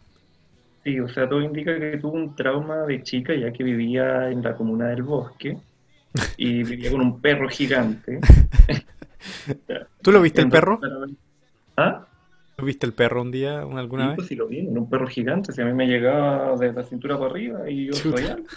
[0.83, 4.41] Sí, o sea, todo indica que tuvo un trauma de chica ya que vivía en
[4.41, 5.57] la comuna del bosque
[6.37, 8.19] y vivía con un perro gigante.
[10.01, 10.79] ¿Tú lo viste el perro?
[11.77, 12.07] ¿Ah?
[12.61, 14.15] ¿Tú viste el perro un día, un- alguna Sí, vez?
[14.17, 16.83] pues sí lo vi, era un perro gigante, si a mí me llegaba de la
[16.83, 18.17] cintura para arriba y yo Chuta.
[18.17, 18.47] soy alto.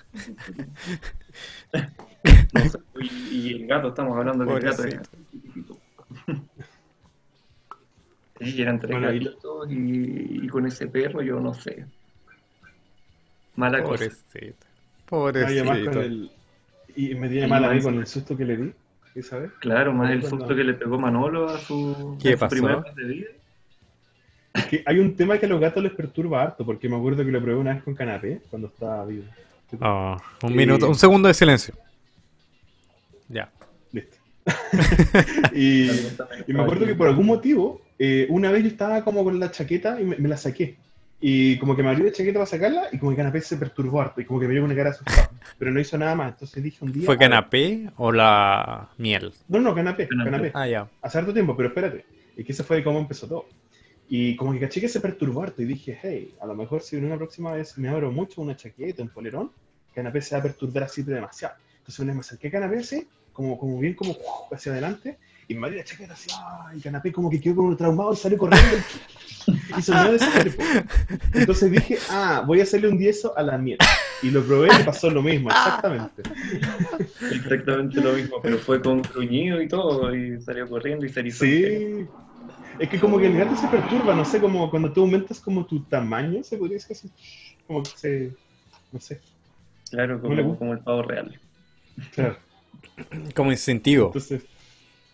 [2.52, 3.06] No sé, y,
[3.48, 4.82] y el gato, estamos hablando del gato.
[8.40, 11.86] Sí, eran tres Bueno, y- gatitos y, y con ese perro yo no sé.
[13.56, 14.04] Mala cosa.
[14.04, 14.66] Pobrecito.
[15.06, 16.00] Con Pobrecito.
[16.02, 16.30] el,
[16.96, 18.72] y me tiene mal a mí con el susto que le di,
[19.14, 19.50] ¿sí ¿sabes?
[19.60, 22.54] Claro, más el susto que le pegó Manolo a su, ¿Qué a su pasó?
[22.54, 23.28] primer mes de vida.
[24.54, 27.24] Es que hay un tema que a los gatos les perturba harto, porque me acuerdo
[27.24, 29.24] que lo probé una vez con canapé cuando estaba vivo.
[29.80, 31.74] Oh, un minuto, un segundo de silencio.
[33.28, 33.50] Ya.
[33.92, 34.16] Listo.
[35.54, 35.90] y,
[36.46, 39.50] y me acuerdo que por algún motivo, eh, una vez yo estaba como con la
[39.50, 40.76] chaqueta y me, me la saqué.
[41.20, 44.00] Y como que me abrí la chaqueta para sacarla y como que canapé se perturbó
[44.02, 45.30] harto y como que me dio una cara asustada.
[45.58, 46.34] Pero no hizo nada más.
[46.34, 47.06] Entonces dije un día.
[47.06, 49.32] ¿Fue canapé o la miel?
[49.48, 50.30] No, no, canapé, Canapé.
[50.30, 50.50] canapé.
[50.54, 50.86] Ah, ya.
[51.02, 52.04] Hace harto tiempo, pero espérate.
[52.36, 53.46] Y que ese fue cómo empezó todo.
[54.08, 56.96] Y como que caché que se perturbó harto y dije, hey, a lo mejor si
[56.96, 59.50] en una próxima vez me abro mucho una chaqueta, un polerón,
[59.94, 61.54] canapé se va a perturbar así demasiado.
[61.78, 64.14] Entonces una vez me acerqué a canapé así, como, como bien como
[64.52, 66.78] hacia adelante, y me abrí la chaqueta así, ¡ay!
[66.78, 68.76] Y canapé como que quedó como traumado y salió corriendo.
[69.78, 70.54] y se me dio
[71.34, 73.78] Entonces dije, ah, voy a hacerle un 10 a la miel.
[74.22, 76.22] Y lo probé y pasó lo mismo, exactamente.
[77.30, 81.36] Exactamente lo mismo, pero fue con gruñido y todo, y salió corriendo y se entero.
[81.38, 82.23] Sí.
[82.78, 85.64] Es que como que el gato se perturba, no sé, como cuando tú aumentas como
[85.64, 87.10] tu tamaño, se podría decir así.
[87.66, 88.32] Como que se...
[88.92, 89.20] No sé.
[89.90, 91.38] Claro, No como, el pavo real.
[92.12, 92.36] Claro.
[93.34, 94.06] Como instintivo.
[94.06, 94.44] Entonces...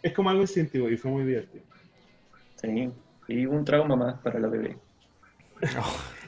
[0.02, 1.62] Es como algo instintivo y fue muy divertido.
[2.56, 2.90] Sí,
[3.28, 4.76] y un trauma más para la bebé.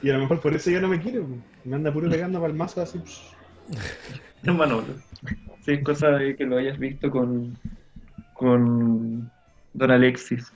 [0.03, 1.23] Y a lo mejor por eso ya no me quiere.
[1.63, 3.01] Me anda puro pegando palmazos así.
[4.43, 4.85] Manolo.
[5.61, 7.57] Sí, es cosa de que lo hayas visto con,
[8.33, 9.31] con
[9.73, 10.51] Don Alexis.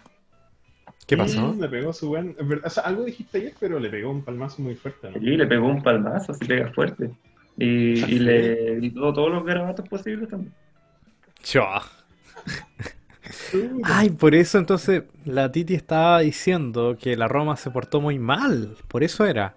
[1.08, 1.54] ¿Qué pasó?
[1.54, 2.36] Mm, Le pegó su buen.
[2.64, 5.10] o sea, algo dijiste ayer, pero le pegó un palmazo muy fuerte.
[5.10, 5.18] ¿no?
[5.20, 7.12] Y le pegó un palmazo, así pega fuerte.
[7.58, 10.54] Y, y le gritó todos los garabatos posibles también.
[11.44, 11.82] Chua.
[13.84, 18.78] Ay, por eso entonces la Titi estaba diciendo que la Roma se portó muy mal.
[18.88, 19.56] Por eso era.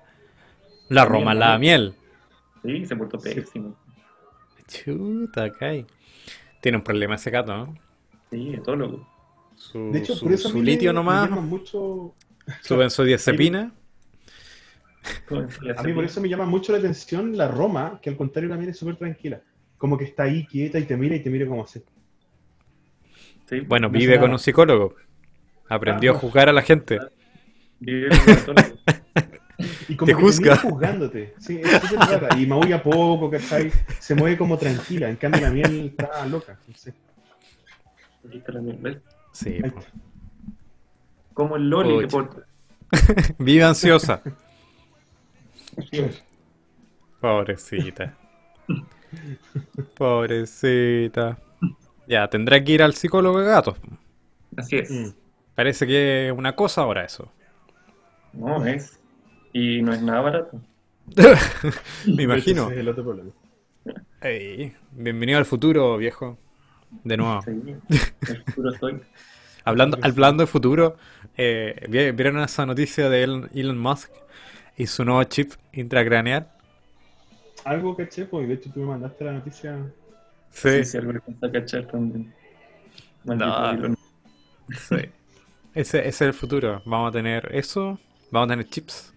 [0.89, 1.97] La Roma, la miel.
[2.63, 3.77] Sí, se portó pésimo.
[4.69, 5.87] Chuta, cae.
[6.61, 7.75] Tiene un problema ese gato, ¿no?
[8.31, 9.10] Sí, es todo loco.
[9.61, 12.14] Su, De hecho, su- por eso su me- litio me nomás, llama mucho.
[12.62, 13.73] su benzodiazepina.
[15.77, 18.57] A mí por eso me llama mucho la atención la Roma, que al contrario la
[18.57, 19.40] mira es súper tranquila.
[19.79, 21.83] Como que está ahí quieta y te mira y te mira como así.
[23.49, 24.94] Sí, Bueno, No vive con un psicólogo.
[25.68, 26.99] Aprendió a juzgar a la gente.
[27.81, 28.09] vive
[28.44, 28.79] todo loco.
[29.90, 30.55] Y como Te que juzga.
[30.55, 31.35] te juzgándote.
[31.38, 32.35] Sí, es rara.
[32.38, 33.70] Y maulla poco, ¿cachai?
[33.99, 35.11] Se mueve como tranquila.
[35.11, 36.59] En cambio la miel está loca.
[36.66, 36.94] No sé.
[38.31, 38.99] Ahí está la mierda, ¿ves?
[39.33, 39.61] Sí.
[41.35, 42.29] Como el Loli que Pucha.
[42.31, 42.47] porta.
[43.38, 44.23] Vive ansiosa.
[47.21, 48.16] Pobrecita.
[49.97, 51.38] Pobrecita.
[52.07, 53.77] Ya, tendrá que ir al psicólogo de gatos.
[54.57, 54.90] Así es.
[54.90, 55.11] Mm.
[55.55, 57.31] Parece que es una cosa ahora eso.
[58.33, 58.99] No es.
[59.53, 60.61] Y no es nada barato.
[62.07, 62.64] Me imagino.
[62.64, 63.31] Ese es el otro problema.
[64.93, 66.38] Bienvenido al futuro, viejo.
[67.05, 67.42] De nuevo.
[67.44, 67.50] Sí,
[68.26, 69.00] el futuro soy.
[69.64, 70.96] Hablando, hablando de futuro,
[71.37, 74.11] eh, ¿vi- ¿vieron esa noticia de Elon, Musk
[74.76, 76.48] y su nuevo chip intracraneal?
[77.64, 79.79] Algo caché, pues de hecho tú me mandaste la noticia.
[80.50, 82.35] Sí, Sí, sí, algo a cachar también.
[83.24, 83.70] No.
[83.70, 83.96] Elon.
[84.74, 84.96] sí.
[85.74, 86.83] Ese, ese es el futuro.
[86.87, 87.98] Vamos a tener eso,
[88.31, 89.14] vamos a tener chips,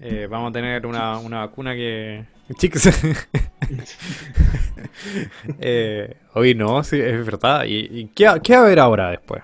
[0.00, 2.24] eh, vamos a tener una, una vacuna que...
[2.56, 2.88] Chics.
[5.58, 7.64] eh, hoy no, sí, es verdad.
[7.66, 9.42] ¿Y, y qué, qué va a haber ahora después?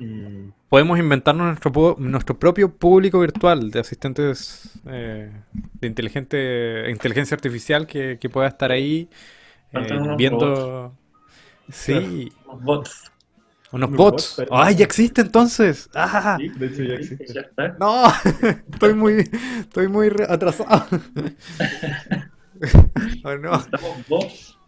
[0.00, 1.58] Mm, Podemos inventarnos
[1.98, 5.32] nuestro, propio público virtual de asistentes eh,
[5.80, 9.08] de inteligente, inteligencia artificial que, que pueda estar ahí
[9.72, 10.96] eh, unos viendo...
[11.70, 13.12] Sí, Los bots.
[13.72, 14.42] unos Unos bots.
[14.50, 15.88] ¡Ay, ya existe entonces!
[15.94, 16.38] ¡Ah!
[16.38, 17.34] Sí, de hecho ya existe.
[17.34, 17.76] Ya está.
[17.78, 18.04] ¡No!
[18.72, 19.28] Estoy muy,
[19.60, 20.86] estoy muy atrasado.
[23.24, 23.54] Oh, no.
[23.54, 24.58] Estamos bots.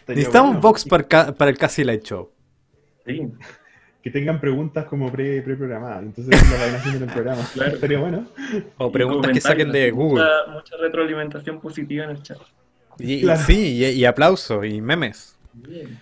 [0.00, 2.30] estaría Necesitamos bueno box para, para el Casi Light Show.
[3.06, 3.28] Sí,
[4.02, 6.02] Que tengan preguntas como pre- pre-programadas.
[6.02, 7.42] Entonces las vayan haciendo en el programa.
[7.54, 7.74] Claro.
[7.74, 8.26] Estaría bueno.
[8.78, 10.22] O preguntas que saquen de Google.
[10.24, 12.38] Mucha, mucha retroalimentación positiva en el chat.
[12.98, 15.36] Y, sí, y, y aplausos y memes.
[15.52, 15.98] Bien.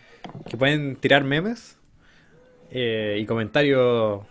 [0.48, 1.78] Que pueden tirar memes
[2.70, 4.22] eh, y comentarios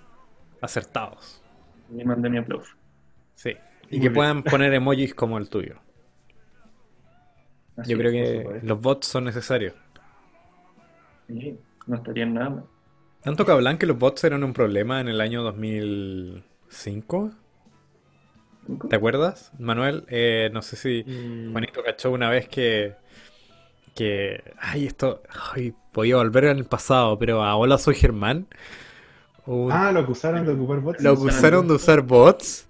[0.62, 1.42] acertados.
[1.94, 2.74] Le mandé mi aplauso.
[3.36, 3.52] Sí.
[3.90, 4.14] Y Muy que bien.
[4.14, 5.76] puedan poner emojis como el tuyo.
[7.78, 9.74] Así Yo creo que los bots son necesarios.
[11.28, 12.64] sí, no estarían nada mal.
[13.22, 17.32] Tanto que hablan que los bots eran un problema en el año 2005.
[18.90, 20.06] ¿Te acuerdas, Manuel?
[20.10, 22.96] Eh, no sé si Mm, Juanito cachó una vez que,
[23.96, 25.22] que, ay, esto,
[25.54, 28.48] ay, podía volver al pasado, pero a Hola Soy Germán,
[29.46, 31.04] un- Ah, lo acusaron de ocupar bots.
[31.04, 32.68] lo acusaron de usar bots.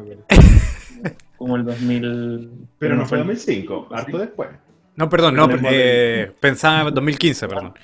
[0.00, 0.16] Me.
[1.36, 2.68] Como el 2000.
[2.78, 4.50] Pero no fue el- 2005, harto después.
[4.94, 7.74] No, perdón, no, eh, pensaba en 2015, perdón.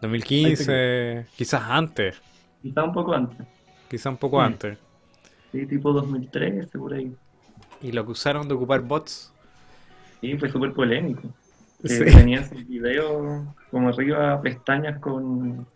[0.00, 2.20] 2015, quizás antes,
[2.62, 3.46] Quizá un poco antes.
[3.88, 4.78] quizás un poco antes.
[5.52, 7.14] Sí, tipo 2003, por ahí.
[7.82, 9.32] Y lo acusaron de ocupar bots.
[10.20, 11.28] Sí, fue súper polémico.
[11.84, 12.02] Sí.
[12.02, 15.66] Tenían sus videos como arriba, pestañas con,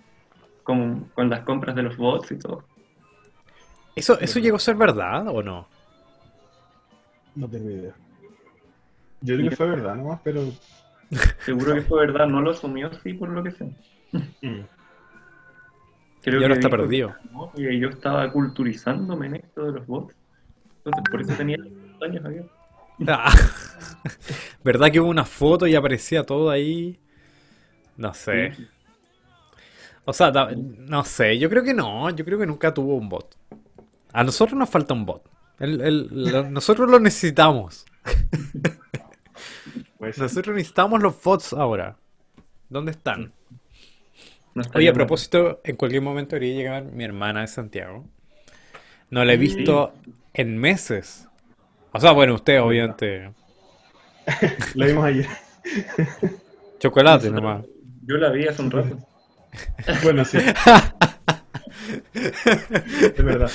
[0.62, 2.64] con, con las compras de los bots y todo.
[3.94, 5.68] ¿Eso, ¿Eso llegó a ser verdad o no?
[7.38, 7.94] No tengo idea.
[9.20, 10.42] Yo creo que fue verdad nomás, pero.
[11.40, 13.64] Seguro que fue verdad, no lo asumió así por lo que sé.
[14.42, 14.60] mm,
[16.22, 17.14] Creo Y ahora que está perdido.
[17.22, 20.14] que no, que yo estaba culturizándome en esto de los bots.
[20.78, 21.58] Entonces, por eso tenía
[21.90, 22.58] pestañas abiertas.
[23.06, 23.32] Ah,
[24.64, 26.98] ¿Verdad que hubo una foto y aparecía todo ahí?
[27.96, 28.52] No sé.
[28.56, 28.68] Sí.
[30.04, 33.36] O sea, no sé, yo creo que no, yo creo que nunca tuvo un bot.
[34.12, 35.24] A nosotros nos falta un bot.
[35.58, 37.84] El- el- lo- nosotros lo necesitamos.
[39.98, 41.96] pues, Nosotros necesitamos los bots ahora.
[42.68, 43.32] ¿Dónde están?
[44.54, 44.96] No Oye, a mal.
[44.98, 48.04] propósito, en cualquier momento debería llegar mi hermana de Santiago.
[49.10, 49.94] No la he visto
[50.34, 51.26] en meses.
[51.92, 53.32] O sea, bueno, usted obviamente.
[54.74, 55.26] Lo vimos ayer.
[56.78, 57.64] Chocolate nomás.
[58.02, 58.98] Yo la vi hace un rato.
[60.02, 60.38] Bueno, sí.
[62.14, 63.50] es verdad.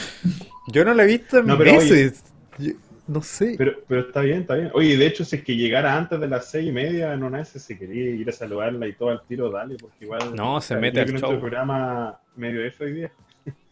[0.68, 2.24] Yo no la he visto en No, pero oye- meses.
[2.58, 2.74] Yo-
[3.06, 3.56] no sé.
[3.58, 4.72] Pero, pero está bien, está bien.
[4.74, 7.60] Oye, de hecho, si es que llegara antes de las seis y media, no nace,
[7.60, 10.34] si quería ir a saludarla y todo al tiro, dale, porque igual.
[10.36, 11.38] No, se mete al show.
[11.40, 13.12] programa medio F hoy día.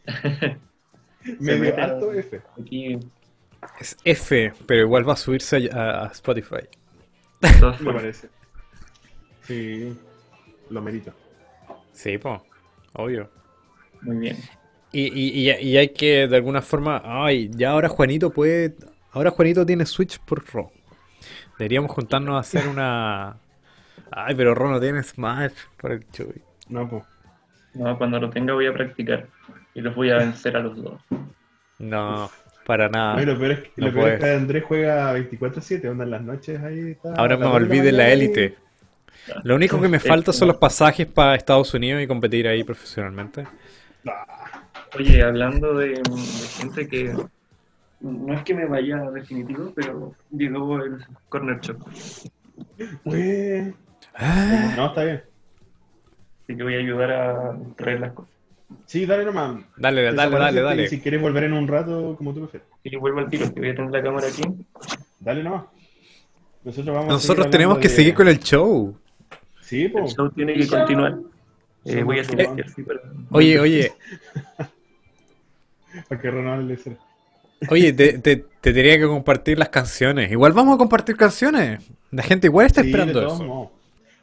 [1.40, 2.42] Medio mete alto a- F.
[2.60, 3.00] Aquí,
[3.80, 6.68] Es F, pero igual va a subirse a, a Spotify.
[7.80, 8.28] Me parece.
[9.44, 9.96] Sí,
[10.70, 11.14] lo merito.
[11.94, 12.44] Sí, po.
[12.94, 13.30] Obvio.
[14.02, 14.38] Muy bien.
[14.92, 17.02] Y, y, y, y hay que, de alguna forma.
[17.04, 18.76] Ay, ya ahora Juanito puede.
[19.12, 20.72] Ahora Juanito tiene Switch por Ro.
[21.58, 23.38] Deberíamos juntarnos a hacer una.
[24.12, 26.42] Ay, pero Ro no tiene Smash por el Chuy.
[26.70, 27.04] No, pues.
[27.74, 29.28] No, cuando lo tenga voy a practicar.
[29.74, 31.02] Y los voy a vencer a los dos.
[31.80, 32.30] No,
[32.66, 33.16] para nada.
[33.16, 36.12] Oye, lo peor es que, no lo peor es que Andrés juega 24-7, onda en
[36.12, 37.14] las noches ahí está.
[37.16, 38.56] Ahora me las dos de olvidé la élite.
[39.44, 43.46] Lo único que me falta son los pasajes para Estados Unidos y competir ahí profesionalmente.
[44.98, 46.04] Oye, hablando de, de
[46.60, 47.14] gente que
[48.02, 50.98] no es que me vaya definitivo, pero llegó el
[51.30, 51.78] Corner Shop.
[54.16, 55.24] Ah, No, está bien.
[56.44, 58.32] Así que voy a ayudar a traer las cosas.
[58.86, 59.64] Sí, dale nomás.
[59.78, 60.84] Dale, dale, dale, Desaparécete dale.
[60.84, 62.68] y Si quieres volver en un rato, como tú prefieres.
[62.84, 64.42] Y vuelvo al tiro, que voy a tener la cámara aquí.
[65.20, 65.66] Dale nomás.
[66.64, 68.96] Nosotros vamos a Nosotros tenemos que de- seguir con el show.
[69.62, 70.16] Sí, El pues.
[70.16, 71.18] show tiene que continuar.
[71.86, 73.02] Eh, voy a silenciar, sí, pero-
[73.32, 73.92] Oye, oye,
[76.10, 76.98] Para que Ronald le sea.
[77.70, 80.32] oye, te, te, te tenía que compartir las canciones.
[80.32, 81.84] Igual vamos a compartir canciones.
[82.12, 83.72] La gente igual está Sí, esperando eso.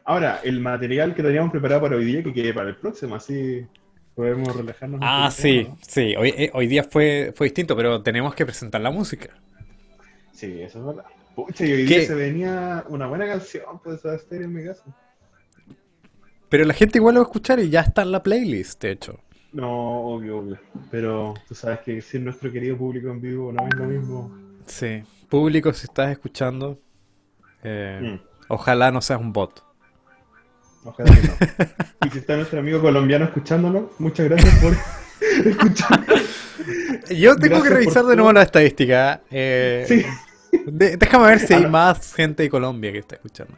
[0.05, 3.67] Ahora, el material que teníamos preparado para hoy día, que quede para el próximo, así
[4.15, 5.01] podemos relajarnos.
[5.03, 5.79] Ah, sí, ¿no?
[5.87, 6.15] sí.
[6.17, 9.31] Hoy, eh, hoy día fue, fue distinto, pero tenemos que presentar la música.
[10.33, 11.05] Sí, eso es verdad.
[11.35, 12.01] Pucha, y hoy ¿Qué?
[12.01, 14.85] día se venía una buena canción, pues, a en mi casa.
[16.49, 18.93] Pero la gente igual lo va a escuchar y ya está en la playlist, de
[18.93, 19.21] hecho.
[19.53, 20.59] No, obvio, obvio.
[20.91, 24.31] Pero tú sabes que si nuestro querido público en vivo no es lo mismo.
[24.67, 25.03] Sí.
[25.29, 26.79] Público, si estás escuchando,
[27.63, 29.63] eh, Mm, ojalá no seas un bot.
[30.85, 31.35] ojalá que no.
[32.07, 34.73] Y si está nuestro amigo colombiano escuchándolo, muchas gracias por
[35.47, 36.05] escuchar.
[37.11, 38.17] Yo tengo Gracias que revisar de todo.
[38.17, 39.23] nuevo la estadística.
[39.31, 40.05] eh, Sí.
[40.67, 43.55] de- déjame ver si hay más gente de Colombia que está escuchando.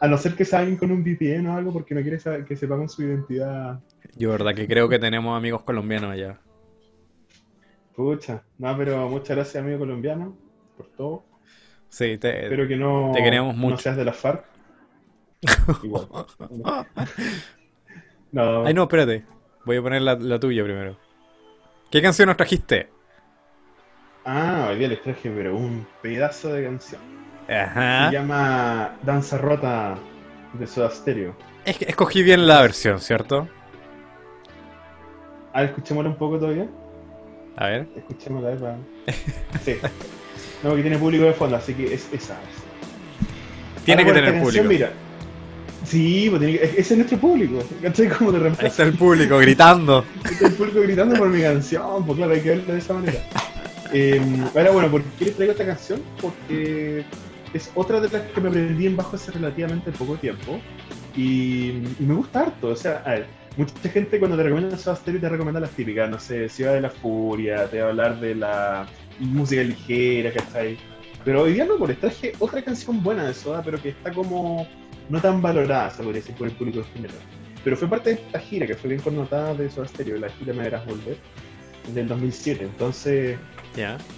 [0.00, 2.44] A no ser que sea alguien con un VPN o algo porque no quiere saber-
[2.44, 3.80] que sepamos su identidad.
[4.16, 6.38] Yo, verdad, que creo que tenemos amigos colombianos allá.
[7.96, 8.42] Pucha.
[8.58, 10.36] No, pero muchas gracias, amigo colombiano,
[10.76, 11.24] por todo.
[11.88, 13.78] Sí, te, Espero que no, te queremos no mucho.
[13.78, 14.44] seas de la FARC.
[15.82, 16.06] Igual.
[18.30, 19.24] No, Ay, no, espérate.
[19.64, 20.98] Voy a poner la, la tuya primero.
[21.90, 22.90] ¿Qué canción nos trajiste?
[24.26, 27.00] Ah, hoy día les traje, pero un pedazo de canción.
[27.48, 29.96] Se llama Danza Rota
[30.52, 31.34] de Soda Stereo.
[31.64, 33.48] Es que escogí bien la versión, ¿cierto?
[35.54, 36.66] Ah, escuchémosla un poco todavía.
[37.56, 37.86] A ver.
[37.96, 38.76] Escuchémosla, eh, para...
[39.64, 39.76] Sí.
[40.62, 42.36] No, que tiene público de fondo, así que es esa.
[43.84, 44.68] Tiene que tener canción, público.
[44.68, 44.90] Mira.
[45.84, 47.62] Sí, pues tiene que- ese es nuestro público.
[47.82, 48.08] ¿Cachai?
[48.10, 48.66] Como de Ahí reemplazo.
[48.66, 50.04] está el público gritando.
[50.30, 53.18] Está el público gritando por mi canción, pues claro, hay que verlo de esa manera.
[53.92, 54.20] Eh,
[54.54, 56.02] ahora, bueno, ¿por qué les traigo esta canción?
[56.20, 57.04] Porque
[57.54, 60.60] es otra de las que me aprendí en bajo hace relativamente poco tiempo.
[61.16, 62.68] Y, me gusta harto.
[62.68, 66.08] O sea, a ver, mucha gente cuando te recomienda Soda Stereo te recomienda las típicas,
[66.10, 68.86] no sé, Ciudad de la Furia, te va a hablar de la
[69.18, 70.78] música ligera, ¿cachai?
[71.24, 74.66] Pero hoy día no, les traje otra canción buena de Soda, pero que está como
[75.08, 77.18] no tan valorada, se podría decir, por el público en general.
[77.64, 80.54] Pero fue parte de esta gira que fue bien connotada de Soda Stereo, la gira
[80.54, 81.16] Me Verás Volver,
[81.92, 82.64] del 2007.
[82.64, 83.36] Entonces,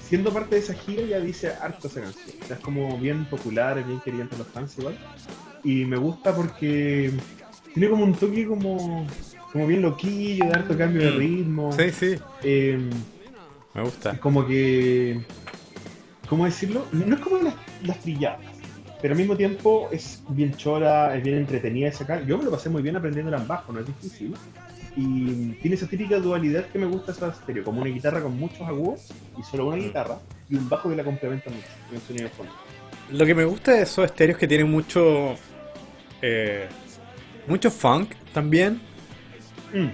[0.00, 2.34] Siendo parte de esa gira, ya dice harto esa canción.
[2.42, 4.96] O sea, es como bien popular, es bien querida entre los fans igual.
[5.62, 7.10] Y me gusta porque
[7.74, 9.06] tiene como un toque como,
[9.52, 11.18] como bien loquillo, de harto cambio de Mm.
[11.18, 11.72] ritmo.
[11.72, 12.18] Sí, sí.
[12.42, 12.78] Eh,
[13.74, 14.18] Me gusta.
[14.18, 15.20] como que.
[16.28, 16.86] ¿Cómo decirlo?
[16.92, 18.40] No es como las, las trilladas,
[19.00, 22.24] pero al mismo tiempo es bien chora, es bien entretenida de sacar.
[22.24, 24.34] Yo me lo pasé muy bien aprendiendo en bajo, no es difícil.
[24.96, 28.62] Y tiene esa típica dualidad que me gusta esa estéreo, como una guitarra con muchos
[28.62, 30.18] agudos y solo una guitarra,
[30.48, 32.52] y un bajo que la complementa mucho, y un sonido de fondo.
[33.12, 35.34] Lo que me gusta de esos estéreos es que tienen mucho.
[36.22, 36.66] eh,
[37.46, 38.80] mucho funk también.
[39.72, 39.88] Mm,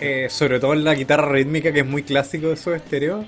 [0.00, 3.26] eh, sobre todo en la guitarra rítmica, que es muy clásico de esos estéreos.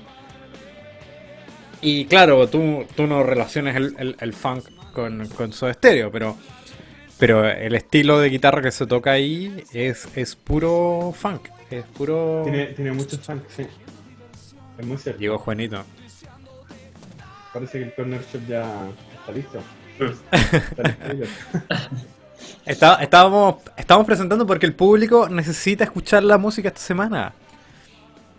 [1.81, 6.37] Y claro, tú, tú no relacionas el, el- el funk con, con Soda Stereo, pero,
[7.21, 11.49] pero el estilo de guitarra que se toca ahí es, es puro funk.
[11.69, 12.41] Es puro.
[12.43, 13.67] Tiene, tiene muchos fans, sí.
[14.79, 15.21] Es muy cierto.
[15.21, 15.83] Llegó Juanito.
[17.53, 18.63] Parece que el Corner Shop ya
[19.19, 19.59] está listo.
[19.99, 21.27] Está listo.
[22.65, 27.33] Está- estábamos, estábamos presentando porque el público necesita escuchar la música esta semana.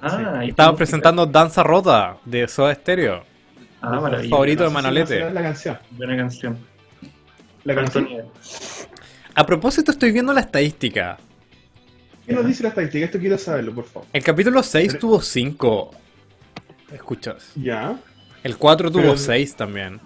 [0.00, 3.22] Ah, y Estábamos presentando Danza Rota de Soda Stereo.
[3.80, 4.30] Ah, maravilloso.
[4.30, 5.04] favorito de No sé si Manolete.
[5.20, 5.78] conocerás la canción.
[5.92, 6.71] Buena canción.
[7.64, 8.08] La canción.
[9.34, 11.18] A propósito, estoy viendo la estadística.
[12.26, 13.04] ¿Qué nos dice la estadística?
[13.04, 14.08] Esto quiero saberlo, por favor.
[14.12, 15.90] El capítulo 6 Pero- tuvo 5
[16.92, 17.50] escuchas.
[17.56, 17.98] Ya.
[18.42, 20.00] El 4 tuvo Pero- 6 también.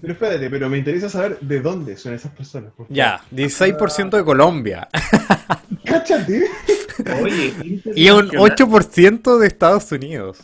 [0.00, 2.72] Pero espérate, pero me interesa saber de dónde son esas personas.
[2.72, 2.96] por favor.
[2.96, 4.88] Ya, 16% de Colombia.
[5.84, 6.44] ¡Cáchate!
[7.22, 7.54] Oye,
[7.94, 8.56] Y un internacional.
[8.56, 10.40] 8% de Estados Unidos.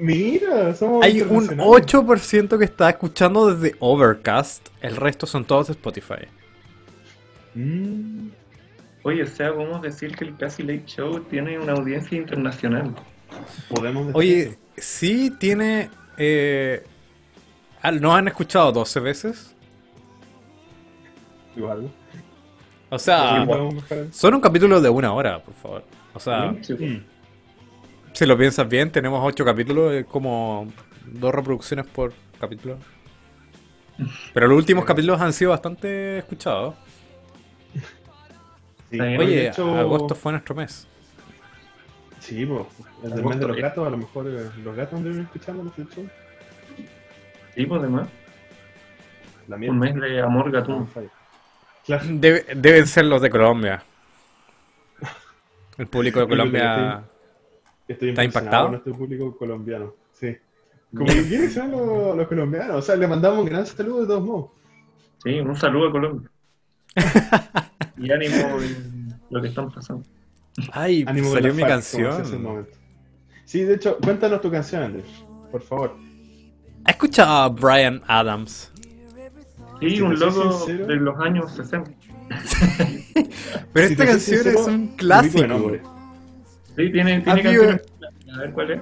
[0.00, 1.92] Mira, somos Hay un internacionales.
[1.94, 4.68] 8% que está escuchando desde Overcast.
[4.80, 6.26] El resto son todos de Spotify.
[7.54, 8.28] Mm,
[9.02, 12.94] Oye, o sea, podemos decir que el Casi Late Show tiene una audiencia internacional.
[13.68, 15.90] podemos decir Oye, sí tiene...
[16.18, 16.84] Eh,
[17.82, 19.56] ah, ¿Nos han escuchado 12 veces?
[21.56, 21.90] igual.
[22.90, 23.46] O sea,
[24.10, 25.84] son un capítulo de una hora, por favor.
[26.12, 26.74] O sea, Sí.
[26.74, 27.04] Mm.
[28.20, 30.70] Si lo piensas bien, tenemos 8 capítulos, es como
[31.06, 32.76] dos reproducciones por capítulo.
[34.34, 36.74] Pero los últimos capítulos han sido bastante escuchados.
[38.90, 39.00] Sí.
[39.00, 40.86] Oye, hecho- agosto fue nuestro mes.
[42.18, 42.66] Sí, pues,
[43.04, 45.88] el del mes de los gatos, a lo mejor eh, los gatos anduvieron escuchando los
[45.88, 46.06] show.
[47.56, 48.06] Y pues además,
[49.48, 50.86] La un mes de amor gatún.
[52.20, 53.82] Debe- deben ser los de Colombia.
[55.78, 57.02] El público de Colombia.
[57.90, 58.62] Estoy ¿Está impactado?
[58.64, 59.94] con nuestro público colombiano.
[60.12, 60.36] Sí.
[60.94, 62.76] Como que quiénes son los, los colombianos.
[62.76, 64.50] O sea, le mandamos un gran saludo de todos modos.
[65.24, 66.30] Sí, un saludo a Colombia.
[67.96, 70.04] y ánimo en lo que están pasando.
[70.72, 72.42] Ay, Ánimo salió mi canción.
[72.42, 72.72] momento.
[73.44, 75.06] Sí, de hecho, cuéntanos tu canción, Andrés.
[75.50, 75.96] Por favor.
[76.84, 78.72] ¿Has escuchado a Brian Adams?
[79.80, 81.90] Sí, Si un loco sincero- de los años 60.
[83.72, 85.72] Pero Si esta canción sincero, es un clásico.
[86.80, 87.82] Sí, tiene, tiene Have you- canciones.
[88.34, 88.80] A ver cuál es.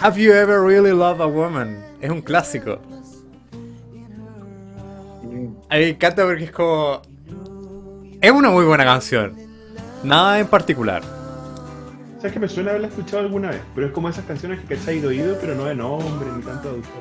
[0.00, 1.78] Have you ever really loved a woman?
[2.00, 2.80] Es un clásico.
[5.70, 7.02] A mí me encanta porque es como.
[8.20, 9.34] Es una muy buena canción.
[10.02, 11.02] Nada en particular.
[12.16, 13.60] ¿Sabes que me suena haberla escuchado alguna vez?
[13.76, 16.70] Pero es como esas canciones que cachai de oído, pero no de nombre ni tanto
[16.70, 16.92] de autor.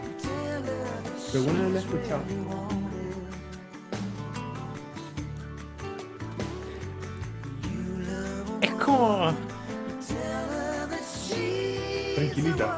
[1.32, 2.22] Pero alguna vez la he escuchado.
[8.62, 9.34] Es como.
[12.38, 12.78] Tranquilita.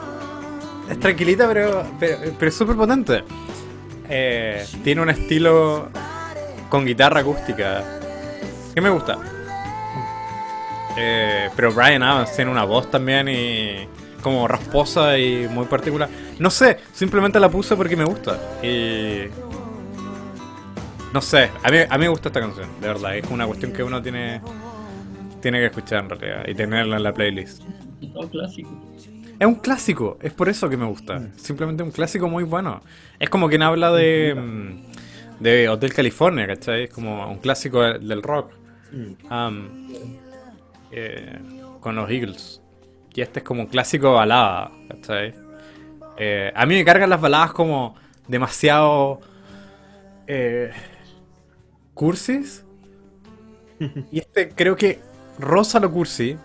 [0.89, 3.24] Es tranquilita, pero, pero, pero es súper potente.
[4.07, 5.89] Eh, tiene un estilo
[6.70, 7.84] con guitarra acústica
[8.74, 9.18] que me gusta.
[10.97, 13.88] Eh, pero Brian Adams tiene una voz también y
[14.22, 16.10] como rasposa y muy particular.
[16.39, 18.39] No sé, simplemente la puse porque me gusta.
[18.64, 19.26] Y
[21.14, 23.18] no sé, a mí, a mí me gusta esta canción, de verdad.
[23.18, 24.41] Es una cuestión que uno tiene
[25.41, 27.62] tiene que escuchar en realidad y tenerla en la playlist.
[28.01, 28.70] Un clásico.
[29.40, 31.30] Es un clásico, es por eso que me gusta.
[31.38, 32.82] Simplemente un clásico muy bueno.
[33.20, 36.84] Es como quien habla de, mm, de Hotel California, ¿cachai?
[36.86, 38.52] Es como un clásico del del rock.
[38.92, 39.14] Mm.
[40.92, 41.40] Eh,
[41.80, 42.62] con los Eagles.
[43.14, 45.34] Y este es como un clásico de balada, ¿cachai?
[46.18, 47.96] Eh, a mí me cargan las baladas como
[48.28, 49.22] demasiado
[50.28, 50.72] eh,
[51.94, 52.64] cursis.
[54.12, 55.00] Y este creo que
[55.38, 56.38] rosa lo cursi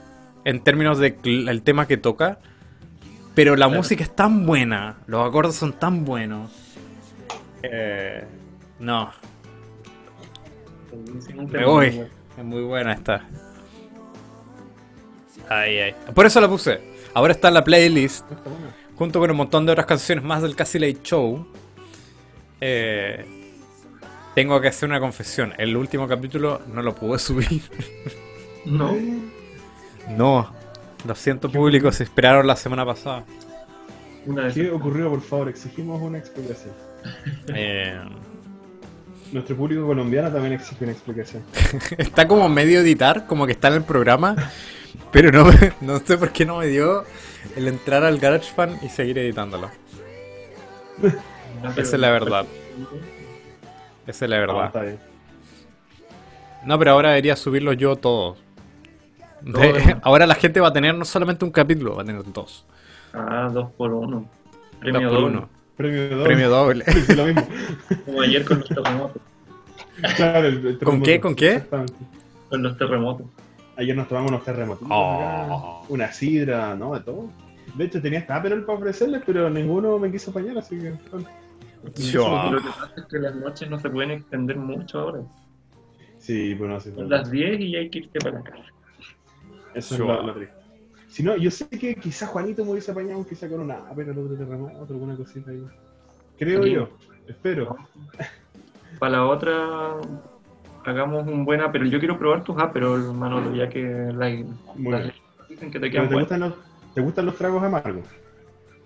[0.45, 2.39] en términos de cl- el tema que toca.
[3.35, 3.81] Pero la Claro.
[3.81, 6.51] música es tan buena, los acordes son tan buenos.
[7.63, 8.25] Eh,
[8.79, 9.11] no,
[11.49, 12.05] me voy.
[12.39, 13.25] Es muy buena esta.
[15.49, 15.95] Ay, ay.
[16.15, 16.81] Por eso la puse.
[17.15, 18.25] Ahora está en la playlist,
[18.97, 21.47] junto con un montón de otras canciones más del Cassie Late Show.
[22.61, 23.25] Eh,
[24.35, 25.53] tengo que hacer una confesión.
[25.59, 27.63] El último capítulo no lo pude subir.
[28.65, 28.97] No.
[30.17, 30.53] No.
[31.05, 31.93] Lo siento, público.
[31.93, 33.25] Se esperaron la semana pasada.
[34.27, 35.49] Una ¿Qué ocurrió, por favor?
[35.51, 36.73] Exigimos una explicación.
[37.49, 38.01] Eh,
[39.33, 41.43] Nuestro público colombiano también exige una explicación.
[41.99, 44.35] está como medio editar, como que está en el programa.
[45.11, 45.51] Pero no,
[45.81, 47.05] no sé por qué no me dio
[47.57, 49.71] el entrar al GarageBand y seguir editándolo.
[51.77, 52.47] Esa es la verdad.
[54.07, 54.99] Esa es la Ah, verdad.
[56.65, 58.39] No, pero ahora debería subirlo yo todos.
[59.45, 62.65] De- ahora la gente va a tener no solamente un capítulo, va a tener dos.
[63.13, 64.21] Ah, dos por uno.
[64.21, 65.37] Dos Premio por doble.
[65.37, 65.49] uno.
[65.77, 66.25] Premio doble.
[66.25, 66.85] Premio doble.
[67.07, 67.47] Sí, lo mismo.
[68.07, 69.23] Como ayer con los terremotos.
[70.17, 71.05] Claro, el- el ¿Con terremoto.
[71.05, 71.21] qué?
[71.21, 71.63] ¿Con qué?
[72.49, 73.27] Con los terremotos.
[73.77, 74.87] Ayer nos tomamos unos terremotos.
[74.91, 75.85] Oh.
[75.89, 76.95] Una sidra, ¿no?
[76.95, 77.29] De todo.
[77.75, 80.95] De hecho, tenía hasta Aperol para ofrecerles, pero ninguno me quiso apañar, así que.
[82.11, 82.51] Yo.
[82.53, 85.21] Lo que pasa es que las noches no se pueden extender mucho ahora.
[86.19, 86.93] Sí, bueno, sí.
[86.95, 88.63] Son las 10 y hay que irte para la casa.
[89.75, 90.55] Eso es lo, lo triste.
[91.09, 94.19] Si no, yo sé que quizás Juanito me hubiese apañado quizá con una pero el
[94.19, 95.65] otro terremoto, alguna cosita ahí.
[96.39, 96.73] Creo Sí.
[96.73, 96.89] yo,
[97.29, 97.77] espero.
[98.99, 99.97] Para la otra,
[100.85, 104.33] hagamos un buen pero Yo quiero probar tus Aperol, Manolo, ya que las
[104.77, 105.13] bien.
[105.49, 106.55] dicen que te quedan ¿te, gustan los,
[106.95, 108.05] ¿Te gustan los tragos amargos?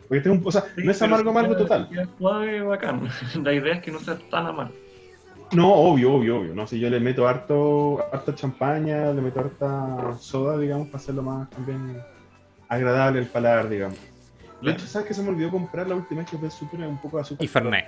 [0.08, 1.88] Porque este es un, o sea, Sí, no es amargo, amargo total.
[1.90, 3.08] queda suave, bacán.
[3.42, 4.74] La idea es que no sea tan amargo.
[5.52, 6.54] No, obvio, obvio, obvio.
[6.54, 11.22] No, si yo le meto harto, harta champaña, le meto harta soda, digamos, para hacerlo
[11.22, 12.02] más también
[12.68, 13.98] agradable el paladar, digamos.
[14.60, 17.00] De hecho, ¿sabes que se me olvidó comprar la última vez que fue súper un
[17.00, 17.44] poco de azúcar?
[17.44, 17.86] Y Fernet.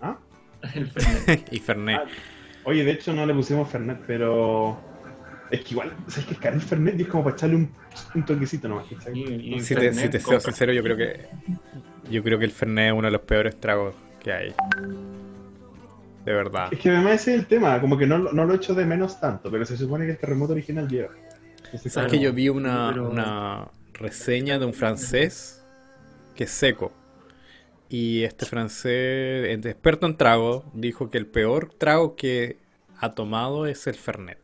[0.00, 0.16] ¿Ah?
[0.74, 1.48] El Fernet.
[1.52, 2.00] y Fernet.
[2.00, 2.06] Ah,
[2.64, 4.76] Oye, de hecho no le pusimos Fernet, pero
[5.50, 6.98] es que igual, ¿sabes que es caro el Fernet?
[6.98, 7.70] Y es como para echarle un,
[8.14, 8.86] un toquecito nomás.
[9.14, 11.26] Y- y Si te, si te soy sincero, yo creo que
[12.10, 14.54] yo creo que el Fernet es uno de los peores tragos que hay.
[16.26, 16.68] De verdad.
[16.72, 18.84] Es que además ese es el tema, como que no, lo- no lo echo de
[18.84, 21.10] menos tanto, pero se supone que el terremoto original lleva.
[21.64, 25.64] Entonces, ¿Sabes Claro, que yo vi una, pero- una reseña de un francés
[26.34, 26.92] que es seco?
[27.88, 32.58] Y este francés, el experto en trago, dijo que el peor trago que
[32.98, 34.38] ha tomado es el Fernet.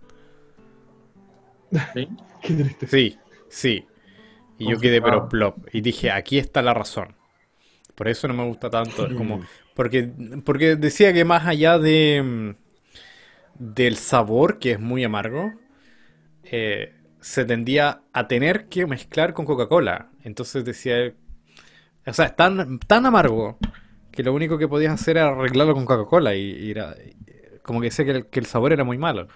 [1.95, 2.09] ¿Sí?
[2.43, 2.87] Qué triste.
[2.87, 3.19] Sí,
[3.49, 3.87] sí.
[4.59, 5.57] Y yo quedé pero plop.
[5.73, 7.17] Y dije, aquí está la razón.
[7.97, 9.07] Por eso no me gusta tanto.
[9.07, 9.43] Es como,
[9.75, 10.11] porque,
[10.45, 12.51] porque decía que más allá de mm,
[13.59, 15.53] del sabor, que es muy amargo,
[16.45, 20.11] eh, se tendía a tener que mezclar con Coca-Cola.
[20.25, 21.13] Entonces decía,
[22.07, 23.59] o sea, es tan, tan amargo
[24.11, 26.35] que lo único que podías hacer era arreglarlo con Coca-Cola.
[26.35, 26.95] Y, y era,
[27.63, 29.29] como que decía que el, que el sabor era muy malo.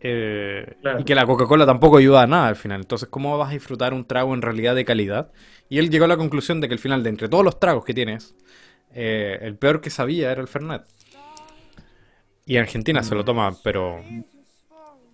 [0.00, 1.00] Eh, Claro.
[1.00, 2.80] Y que la Coca-Cola tampoco ayuda a nada al final.
[2.80, 5.32] Entonces, ¿cómo vas a disfrutar un trago en realidad de calidad?
[5.68, 7.84] Y él llegó a la conclusión de que al final, de entre todos los tragos
[7.84, 8.34] que tienes,
[8.92, 10.82] eh, el peor que sabía era el Fernet.
[12.46, 14.02] Y en Argentina se lo toman, pero,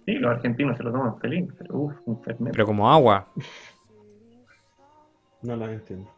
[0.07, 2.53] Sí, los argentinos se lo toman feliz, pero uff, un Fernet.
[2.53, 3.33] pero como agua.
[5.43, 6.11] No las entiendo.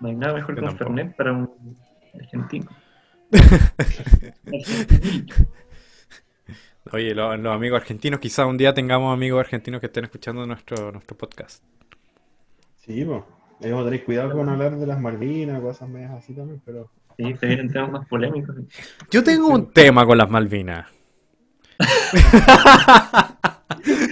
[0.00, 0.78] No hay nada mejor Yo que un.
[0.78, 1.76] Fernet para un
[2.14, 2.68] argentino.
[6.92, 10.90] Oye, lo- los amigos argentinos, quizás un día tengamos amigos argentinos que estén escuchando nuestro,
[10.92, 11.62] nuestro podcast.
[12.76, 13.06] Sí.
[13.64, 16.90] A tener cuidado con hablar de las Malvinas, cosas medias así también, pero.
[17.16, 18.56] Sí, se vienen temas más polémicos.
[19.10, 20.88] Yo tengo un tema con las Malvinas.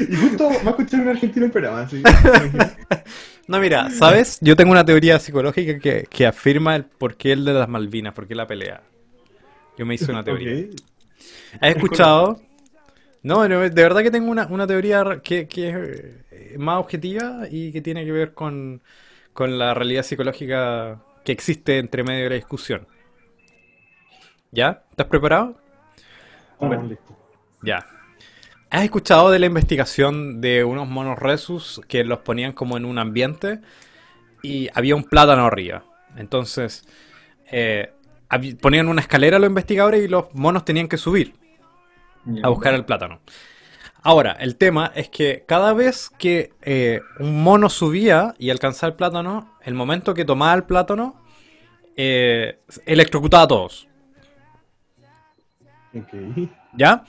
[0.08, 2.02] Y justo va a escuchar un argentino el programa, así.
[3.46, 4.38] No, mira, ¿sabes?
[4.40, 8.26] Yo tengo una teoría psicológica que, que afirma el porqué el de las Malvinas, por
[8.26, 8.82] qué la pelea.
[9.76, 10.66] Yo me hice una teoría.
[11.60, 12.40] ¿Has escuchado?
[13.22, 15.76] No, no, de verdad que tengo una, una teoría que, que es
[16.30, 18.80] eh, más objetiva y que tiene que ver con,
[19.40, 22.86] con la realidad psicológica que existe entre medio de la discusión.
[24.50, 24.84] ¿Ya?
[24.90, 25.58] ¿Estás preparado?
[26.52, 27.16] Estamos listos.
[27.62, 27.86] Ya.
[28.68, 32.98] ¿Has escuchado de la investigación de unos monos resus que los ponían como en un
[32.98, 33.62] ambiente
[34.42, 35.84] y había un plátano arriba?
[36.18, 36.86] Entonces,
[37.50, 37.94] eh,
[38.60, 41.32] ponían una escalera los investigadores y los monos tenían que subir
[42.42, 43.20] a buscar el plátano.
[44.02, 48.96] Ahora, el tema es que cada vez que eh, un mono subía y alcanzaba el
[48.96, 51.20] plátano, el momento que tomaba el plátano,
[51.96, 53.88] eh, electrocutaba a todos.
[56.74, 57.04] ¿Ya?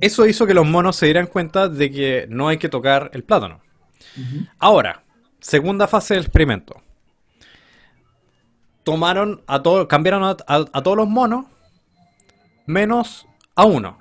[0.00, 3.22] Eso hizo que los monos se dieran cuenta de que no hay que tocar el
[3.22, 3.60] plátano.
[4.58, 5.04] Ahora,
[5.40, 6.82] segunda fase del experimento.
[8.82, 11.46] Tomaron a todos, cambiaron a, a- a todos los monos,
[12.66, 13.98] menos a uno.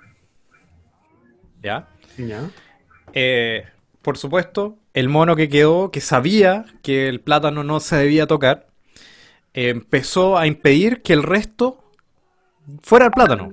[1.61, 1.87] ¿Ya?
[2.17, 2.49] Ya.
[3.13, 3.65] Eh,
[4.01, 8.67] por supuesto, el mono que quedó, que sabía que el plátano no se debía tocar,
[9.53, 11.91] eh, empezó a impedir que el resto
[12.81, 13.51] fuera el plátano.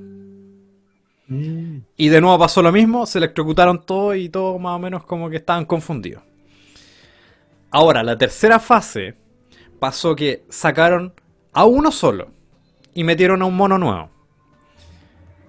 [1.28, 1.78] Mm.
[1.96, 5.30] Y de nuevo pasó lo mismo, se electrocutaron todos y todos más o menos como
[5.30, 6.22] que estaban confundidos.
[7.70, 9.14] Ahora, la tercera fase
[9.78, 11.14] pasó que sacaron
[11.52, 12.32] a uno solo
[12.94, 14.10] y metieron a un mono nuevo.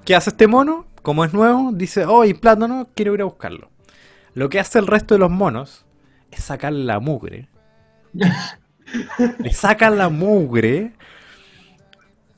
[0.05, 0.86] ¿Qué hace este mono?
[1.02, 3.70] Como es nuevo, dice, oh, y plátano, quiero ir a buscarlo.
[4.34, 5.86] Lo que hace el resto de los monos
[6.32, 7.49] es sacar la mugre.
[9.39, 10.93] Le sacan la mugre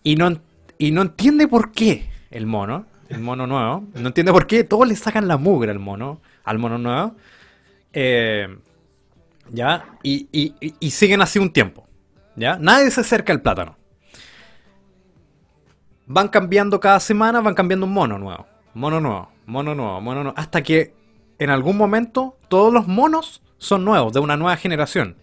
[0.04, 0.40] y no,
[0.78, 4.88] y no entiende por qué el mono, el mono nuevo, no entiende por qué todos
[4.88, 7.16] le sacan la mugre al mono, al mono nuevo.
[7.92, 8.48] Eh,
[9.50, 9.86] ¿Ya?
[10.04, 11.88] Y, y- y- y siguen así un tiempo.
[12.36, 12.58] ¿Ya?
[12.60, 13.76] Nadie se acerca al plátano.
[16.06, 18.46] Van cambiando cada semana, van cambiando un mono nuevo.
[18.74, 20.38] Mono nuevo, mono nuevo, mono nuevo.
[20.38, 20.94] Hasta que
[21.40, 25.16] en algún momento todos los monos son nuevos, de una nueva generación.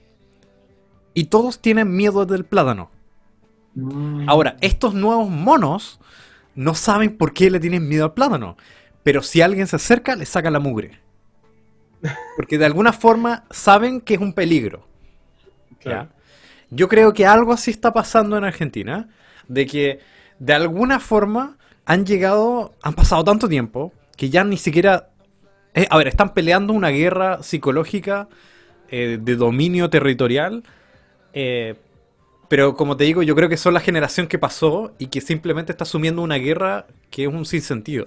[1.14, 2.90] Y todos tienen miedo del plátano.
[3.74, 4.28] Mm.
[4.28, 6.01] Ahora, estos nuevos monos
[6.55, 8.57] no saben por qué le tienen miedo al plátano.
[9.03, 11.01] Pero si alguien se acerca, le saca la mugre.
[12.36, 14.86] Porque de alguna forma saben que es un peligro.
[15.80, 16.09] Claro.
[16.11, 16.20] ¿ya?
[16.70, 19.09] Yo creo que algo así está pasando en Argentina,
[19.48, 19.98] de que
[20.38, 21.59] de alguna forma
[21.91, 25.09] han llegado, han pasado tanto tiempo, que ya ni siquiera...
[25.74, 28.28] eh, a ver, están peleando una guerra psicológica
[28.91, 30.62] eh, de dominio territorial,
[31.32, 31.74] eh,
[32.49, 35.72] pero como te digo, yo creo que son la generación que pasó y que simplemente
[35.72, 38.07] está asumiendo una guerra que es un sinsentido.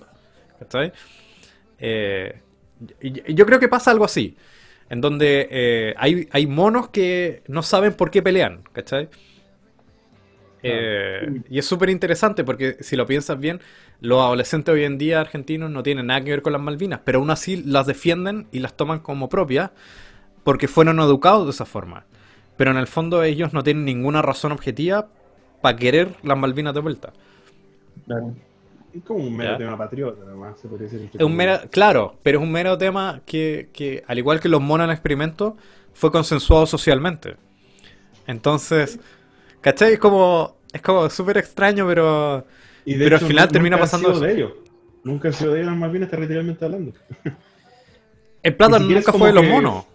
[0.59, 0.93] ¿Cachai?
[1.77, 2.39] Eh,
[3.01, 4.37] yo creo que pasa algo así,
[4.89, 9.09] en donde hay, hay monos que no saben por qué pelean, ¿cachai?
[10.63, 13.61] Eh, y es súper interesante porque si lo piensas bien,
[14.01, 17.19] los adolescentes hoy en día argentinos no tienen nada que ver con las Malvinas, pero
[17.19, 19.71] aún así las defienden y las toman como propias
[20.43, 22.05] porque fueron educados de esa forma.
[22.57, 25.09] Pero en el fondo ellos no tienen ninguna razón objetiva
[25.61, 27.13] para querer las Malvinas de vuelta.
[28.05, 28.35] Claro.
[28.93, 29.57] Es como un mero Ya.
[29.57, 31.01] tema patriota, además, se podría decir.
[31.01, 34.49] entre Es un mero, claro, pero es un mero tema que, que, al igual que
[34.49, 35.57] los monos en el experimento,
[35.93, 37.37] fue consensuado socialmente.
[38.27, 38.99] Entonces,
[39.63, 39.93] ¿cachai?
[39.93, 42.45] Es como, es como súper extraño, pero
[42.85, 44.51] Y pero al final termina pasando sido de ellos.
[45.03, 46.93] Nunca han sido de ellos las Malvinas territorialmente hablando.
[48.43, 49.85] el es nunca fue de los que- monos.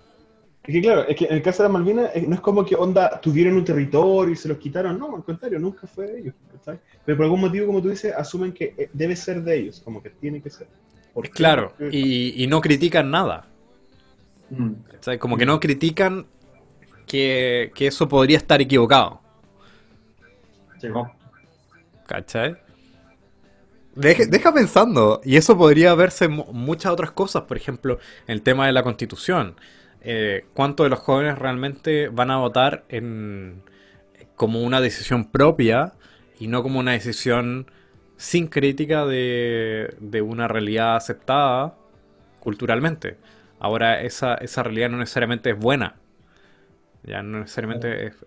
[0.65, 2.63] Es que claro, es que en el caso de las Malvinas eh, no es como
[2.65, 6.19] que onda tuvieron un territorio y se los quitaron, no, al contrario, nunca fue de
[6.21, 6.35] ellos.
[6.53, 6.79] ¿cachai?
[7.07, 10.03] Pero por algún motivo, como tú dices, asumen que eh, debe ser de ellos, como
[10.03, 10.67] que tiene que ser.
[11.15, 11.31] ¿Por qué?
[11.31, 13.47] Claro, Porque- y, y no critican nada.
[14.51, 14.73] Mm.
[14.93, 15.19] ¿cachai?
[15.19, 16.27] Como que no critican
[17.07, 19.23] que, que eso podría estar equivocado.
[20.81, 20.89] Sí.
[22.07, 22.57] ¿Cachai?
[23.95, 27.99] Deja, deja pensando, y eso podría verse en mu- muchas otras cosas, por ejemplo,
[28.29, 29.57] el tema de la constitución.
[30.03, 33.63] Eh, ¿Cuántos de los jóvenes realmente van a votar en,
[34.37, 35.95] como una decisión propia
[36.41, 37.71] y no como una decisión
[38.17, 41.77] sin crítica de, de una realidad aceptada
[42.41, 43.19] culturalmente?
[43.61, 45.97] Ahora, esa, esa realidad no necesariamente es buena.
[47.03, 48.25] Ya no necesariamente es-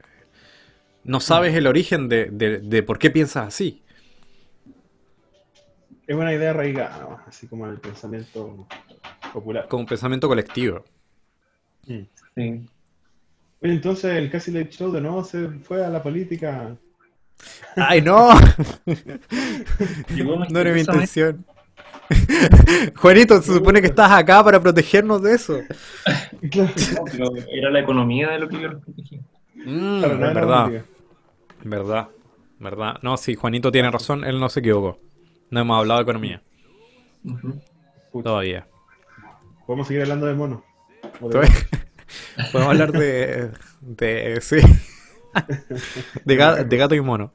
[1.04, 3.82] No sabes el origen de, de- de por qué piensas así.
[6.08, 7.20] Es una idea arraigada, ¿no?
[7.28, 8.68] así como en el pensamiento
[9.34, 9.68] popular.
[9.70, 10.84] Como un pensamiento colectivo.
[11.88, 12.02] Mm.
[12.36, 12.66] Sí.
[13.62, 16.76] Entonces el Casi Late Show de nuevo se fue a la política.
[17.76, 18.30] ¡Ay, no!
[20.50, 21.46] No era mi intención.
[22.96, 25.60] Juanito, se supone que estás acá para protegernos de eso.
[26.52, 29.22] Claro, No, pero era la economía de lo que yo los protegía.
[29.66, 30.86] Mm, verdad, política.
[31.64, 32.08] verdad,
[32.60, 33.00] verdad.
[33.02, 35.00] No, sí, Juanito tiene razón, él no se equivocó.
[35.50, 36.42] No hemos hablado de economía
[38.24, 38.68] todavía.
[39.66, 40.64] Podemos seguir hablando de mono.
[41.22, 41.40] De
[42.52, 43.52] Podemos hablar de,
[43.82, 44.58] de, sí,
[46.26, 47.34] de, ga- de gato y mono.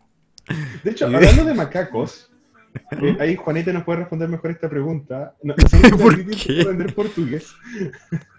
[0.85, 2.31] De hecho, hablando de macacos,
[3.03, 5.35] eh, ahí Juanita nos puede responder mejor esta pregunta.
[5.43, 5.55] No,
[5.99, 6.61] ¿Por qué?
[6.62, 7.53] aprender portugués.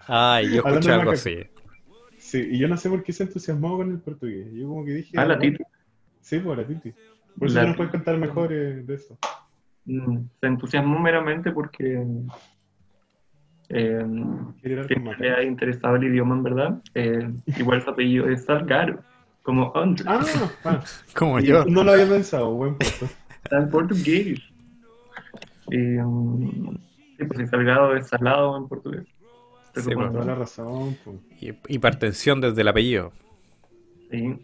[0.06, 1.38] Ay, yo escuché algo así.
[2.28, 4.52] Sí, y yo no sé por qué se entusiasmó con el portugués.
[4.52, 5.16] Yo como que dije...
[5.16, 5.64] Ah, la bueno, Titi.
[6.20, 6.92] Sí, por la Titi.
[7.38, 9.16] Por eso La nos puedes contar mejor eh, de eso.
[9.86, 12.06] Mm, Se entusiasmó meramente porque
[13.70, 14.04] eh,
[14.62, 16.82] le ha interesado el idioma, en verdad.
[16.94, 19.00] Eh, igual su apellido es Salgado,
[19.42, 20.20] como Andrés, Ah,
[20.64, 20.84] ah,
[21.16, 21.64] Como y yo.
[21.64, 23.08] no lo había pensado, buen punto.
[23.50, 24.38] en portugués.
[25.70, 26.76] Y, mm,
[27.16, 29.06] sí, pues Salgado es salado en portugués.
[29.82, 30.96] Se Sí, Con toda la razón.
[31.04, 31.16] pues.
[31.40, 33.12] Y- Hipertensión desde el apellido.
[34.10, 34.34] Sí,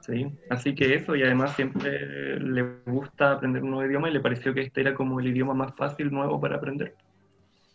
[0.00, 0.26] sí.
[0.50, 4.52] Así que eso, y además siempre le gusta aprender un nuevo idioma y le pareció
[4.52, 6.94] que este era como el idioma más fácil, nuevo para aprender.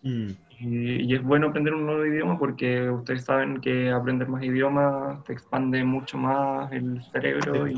[0.04, 4.44] Mm, Y, y es bueno aprender un nuevo idioma porque ustedes saben que aprender más
[4.44, 7.76] idiomas te expande mucho más el cerebro y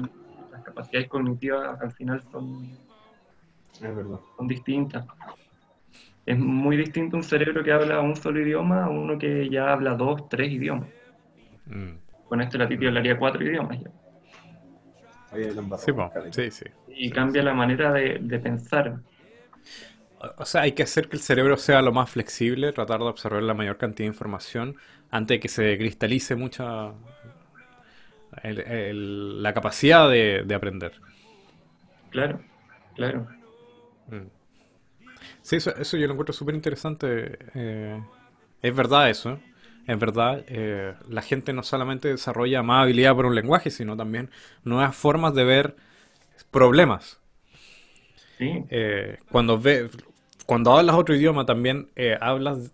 [0.52, 2.68] las capacidades cognitivas al final son,
[3.74, 4.20] es verdad.
[4.38, 5.06] son distintas.
[6.26, 9.96] Es muy distinto un cerebro que habla un solo idioma a uno que ya habla
[9.96, 10.90] dos, tres idiomas.
[11.70, 11.98] Mm.
[12.28, 13.90] Con este la Titi hablaría cuatro idiomas ya.
[15.78, 15.92] Sí,
[16.32, 16.66] sí, sí.
[16.88, 19.02] Y cambia la manera de, de pensar.
[20.38, 23.44] O sea, hay que hacer que el cerebro sea lo más flexible, tratar de absorber
[23.44, 24.78] la mayor cantidad de información
[25.10, 26.94] antes de que se cristalice mucha
[28.44, 30.94] el- el- la capacidad de, de aprender.
[32.12, 32.40] Claro,
[32.96, 33.28] claro.
[34.12, 34.30] Mm.
[35.44, 37.39] Sí, eso, eso yo lo encuentro súper interesante.
[37.56, 38.02] eh,
[38.64, 39.39] es verdad eso.
[39.88, 44.32] Es verdad, eh, la gente no solamente desarrolla más habilidad por un lenguaje, sino también
[44.66, 45.78] nuevas formas de ver
[46.52, 47.22] problemas.
[48.38, 49.89] Sí, Eh, cuando ve,
[50.46, 51.89] cuando hablas otro idioma también
[52.22, 52.72] hablas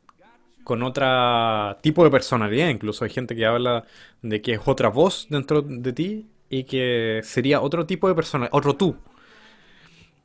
[0.63, 2.70] con otro tipo de personalidad.
[2.70, 3.86] Incluso hay gente que habla
[4.24, 8.49] de que es otra voz dentro de ti y que sería otro tipo de persona,
[8.53, 8.97] otro tú.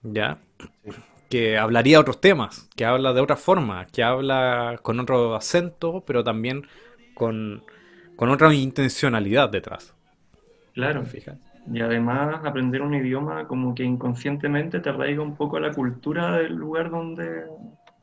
[0.03, 0.39] ¿ya?
[0.85, 1.05] Sí.
[1.29, 6.23] Que hablaría otros temas, que habla de otra forma, que habla con otro acento, pero
[6.25, 6.67] también
[7.15, 7.65] con,
[8.17, 9.95] con otra intencionalidad detrás.
[10.73, 11.03] Claro.
[11.03, 11.39] ¿te fijas?
[11.67, 16.37] Y además aprender un idioma como que inconscientemente te arraiga un poco a la cultura
[16.39, 17.45] del lugar donde,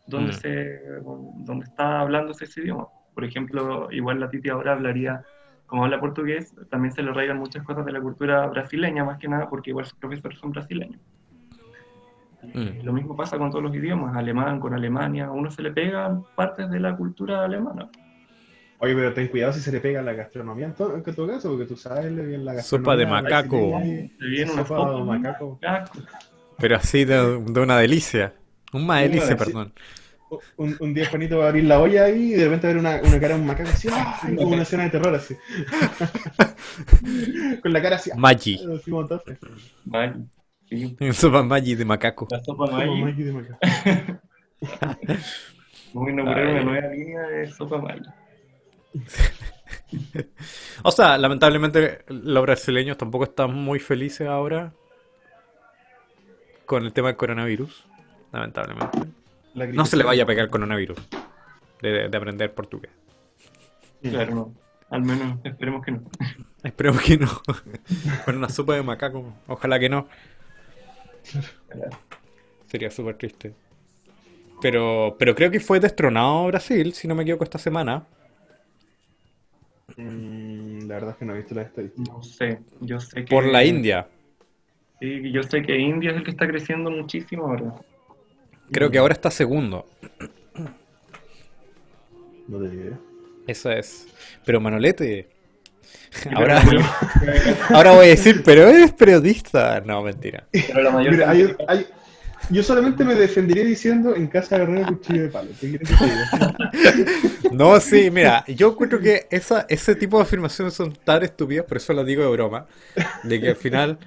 [0.06, 0.34] donde, Mm.
[0.34, 2.88] se, donde está hablándose ese idioma.
[3.14, 5.24] Por ejemplo, igual la Titi ahora hablaría,
[5.68, 9.28] como habla portugués, también se le arraigan muchas cosas de la cultura brasileña, más que
[9.28, 11.02] nada porque igual sus profesores son brasileños.
[12.54, 12.84] Mm.
[12.84, 16.24] Lo mismo pasa con todos los idiomas, alemán con Alemania, a uno se le pegan
[16.36, 17.90] partes de la cultura alemana.
[18.80, 21.50] Oye, pero ten cuidado si se le pega la gastronomía en todo, en todo caso,
[21.50, 23.80] porque tú sabes bien la Sopa de gastronomía macaco.
[24.20, 25.60] Se viene una sopa de macaco.
[25.62, 26.00] macaco.
[26.58, 28.34] Pero así de, de una delicia.
[28.74, 29.38] Una delicia, delicia.
[29.38, 29.74] perdón.
[30.58, 32.74] Un, un día Juanito va a abrir la olla ahí y de repente va a
[32.74, 34.36] ver una, una cara de un macaco así, ¡ay!
[34.36, 35.36] como una escena de terror así.
[37.62, 38.56] Con la cara así, Maggi.
[38.56, 38.92] así.
[39.86, 40.24] Maggi,
[41.00, 41.14] sí.
[41.14, 42.28] Sopa Maggi de macaco.
[42.32, 43.02] La sopa Maggi.
[43.02, 43.60] Maggi de macaco.
[45.94, 48.10] Vamos a inaugurar una nueva línea de sopa Maggi.
[50.84, 54.74] O sea, lamentablemente los brasileños tampoco están muy felices ahora
[56.66, 57.86] con el tema del coronavirus.
[58.32, 59.00] Lamentablemente.
[59.54, 60.98] La No se le vaya a pegar el coronavirus
[61.82, 62.92] de, de aprender portugués.
[64.02, 64.54] Claro, no.
[64.90, 66.04] Al menos esperemos que no.
[66.64, 67.30] Esperemos que no.
[68.26, 69.34] Con una sopa de macaco.
[69.48, 70.08] Ojalá que no.
[72.68, 73.54] Sería súper triste.
[74.62, 78.06] Pero, pero creo que fue destronado Brasil, si no me equivoco, esta semana.
[79.98, 82.14] Mm, la verdad es que no he visto las estadísticas.
[82.14, 83.30] No sé, yo sé que...
[83.30, 84.08] Por la India.
[85.00, 87.74] Sí, yo sé que India es el que está creciendo muchísimo ahora.
[88.72, 89.86] Creo que ahora está segundo.
[92.48, 92.98] No te digo.
[93.48, 94.08] Eso es.
[94.46, 95.41] Pero Manolete.
[96.36, 96.62] Ahora,
[97.70, 99.82] ahora voy a decir, pero eres periodista.
[99.82, 100.46] No, mentira.
[100.52, 101.88] Pero la mayor Mira, hay- hay-
[102.50, 105.50] yo solamente me defendería diciendo en casa de Herrera cuchillo de palo.
[105.60, 106.56] ¿Qué quieres que te diga?
[107.52, 111.78] No, sí, mira, yo encuentro que esa, ese tipo de afirmaciones son tan estúpidas, por
[111.78, 112.66] eso las digo de broma,
[113.24, 113.98] de que al final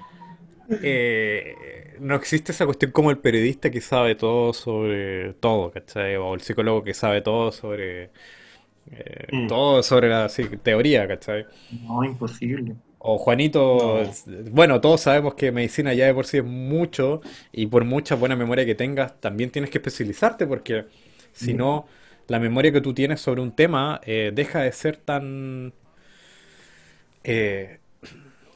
[0.83, 1.55] eh,
[2.01, 6.17] no existe esa cuestión como el periodista que sabe todo sobre todo, ¿cachai?
[6.17, 8.11] O el psicólogo que sabe todo sobre
[8.93, 9.49] eh, Mm.
[9.49, 11.47] todo sobre la sí, teoría, ¿cachai?
[11.69, 12.75] No, imposible.
[13.07, 14.03] O Juanito,
[14.51, 17.21] bueno, todos sabemos que medicina ya de por sí es mucho
[17.53, 20.87] y por mucha buena memoria que tengas, también tienes que especializarte porque
[21.33, 21.87] si no,
[22.29, 25.75] la memoria que tú tienes sobre un tema eh, deja de ser tan,
[27.25, 27.81] eh,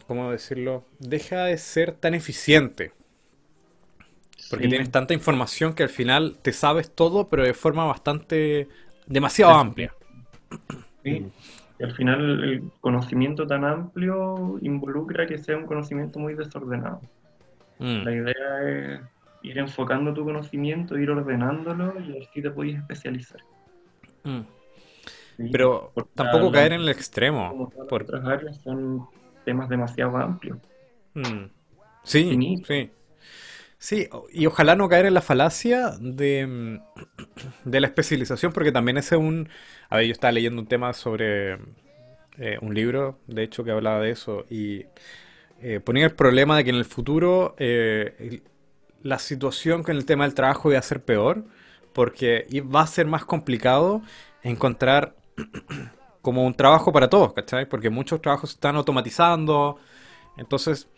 [0.06, 0.86] ¿cómo decirlo?
[0.98, 2.92] Deja de ser tan eficiente
[4.48, 4.68] porque Sí.
[4.68, 8.68] tienes tanta información que al final te sabes todo, pero de forma bastante,
[9.06, 9.94] demasiado amplia.
[11.04, 11.26] Sí.
[11.80, 17.00] Y al final el conocimiento tan amplio involucra que sea un conocimiento muy desordenado.
[17.78, 19.00] Mm, La idea es
[19.42, 23.40] ir enfocando tu conocimiento, ir ordenándolo y así te puedes especializar.
[24.24, 24.40] mm.
[25.36, 27.70] Sí, Pero tampoco la- caer en el extremo.
[27.88, 29.06] por- otras áreas son
[29.44, 30.58] temas demasiado amplios.
[31.14, 31.44] Mm.
[32.02, 32.66] Sí, Finito.
[32.66, 32.90] sí.
[33.78, 36.78] Sí, y ojalá no caer en la falacia de, mm,
[37.64, 39.48] de la especialización, porque también ese es un...
[39.88, 41.54] A ver, yo estaba leyendo un tema sobre
[42.38, 44.86] eh, un libro, de hecho, que hablaba de eso, y
[45.60, 48.42] eh, ponía el problema de que en el futuro eh,
[49.02, 51.44] la situación con el tema del trabajo iba a ser peor,
[51.92, 54.02] porque va a ser más complicado
[54.42, 55.16] encontrar
[56.22, 57.68] como un trabajo para todos, ¿cachai?
[57.68, 59.78] Porque muchos trabajos se están automatizando,
[60.36, 60.88] entonces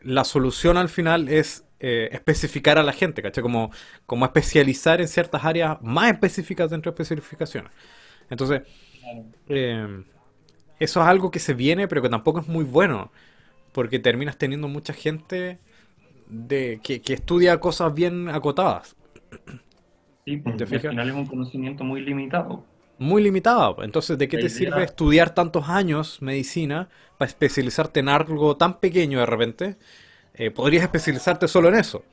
[0.00, 3.42] la solución al final es eh, especificar a la gente, ¿cachai?
[3.42, 3.70] Como,
[4.06, 7.72] como especializar en ciertas áreas más específicas dentro de especificaciones.
[8.30, 8.62] Entonces,
[9.48, 10.04] eh,
[10.78, 13.12] eso es algo que se viene, pero que tampoco es muy bueno,
[13.72, 15.60] porque terminas teniendo mucha gente
[16.26, 18.96] de, que, que estudia cosas bien acotadas,
[20.24, 22.64] Sí, pues, ¿Te y al final es un conocimiento muy limitado.
[22.98, 23.76] muy limitadas.
[23.82, 29.20] Entonces, ¿de qué te sirve estudiar tantos años medicina para especializarte en algo tan pequeño
[29.20, 29.76] de repente?
[30.34, 32.04] Eh, podrías especializarte solo en eso.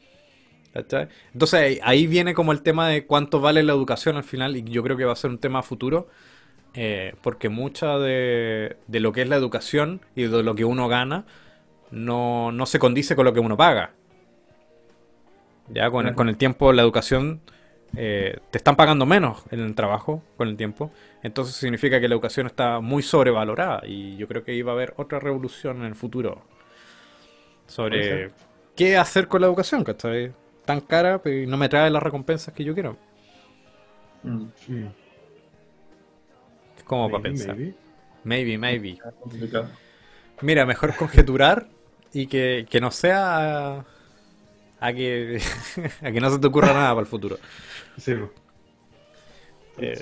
[0.73, 1.07] ¿Cachai?
[1.33, 4.83] Entonces ahí- viene como el tema de cuánto vale la educación al final y yo
[4.83, 6.07] creo que va a ser un tema futuro
[6.75, 10.87] eh, porque mucha de, de lo que es la educación y de lo que uno
[10.87, 11.25] gana
[11.91, 13.93] no, no se condice con lo que uno paga.
[15.69, 17.41] Ya con, el- con el tiempo la educación
[17.95, 20.91] eh, te están pagando menos en el trabajo con el tiempo.
[21.23, 24.93] Entonces significa que la educación está muy sobrevalorada y yo creo que iba a haber
[24.97, 26.43] otra revolución en el futuro
[27.67, 28.31] sobre
[28.75, 30.31] qué hacer con la educación, ¿cachai?
[30.65, 32.97] Tan cara pero no me trae las recompensas que yo quiero.
[34.23, 34.87] Mm, Mm.
[36.77, 37.55] Es como para pensar.
[38.23, 38.57] maybe.
[38.57, 38.99] Maybe.
[40.41, 41.67] Mira, mejor conjeturar
[42.13, 43.85] y que, que no sea
[44.79, 45.39] A que,
[46.01, 47.37] a que no se te ocurra nada para el futuro.
[47.97, 48.13] Sí.
[49.79, 49.99] Eh.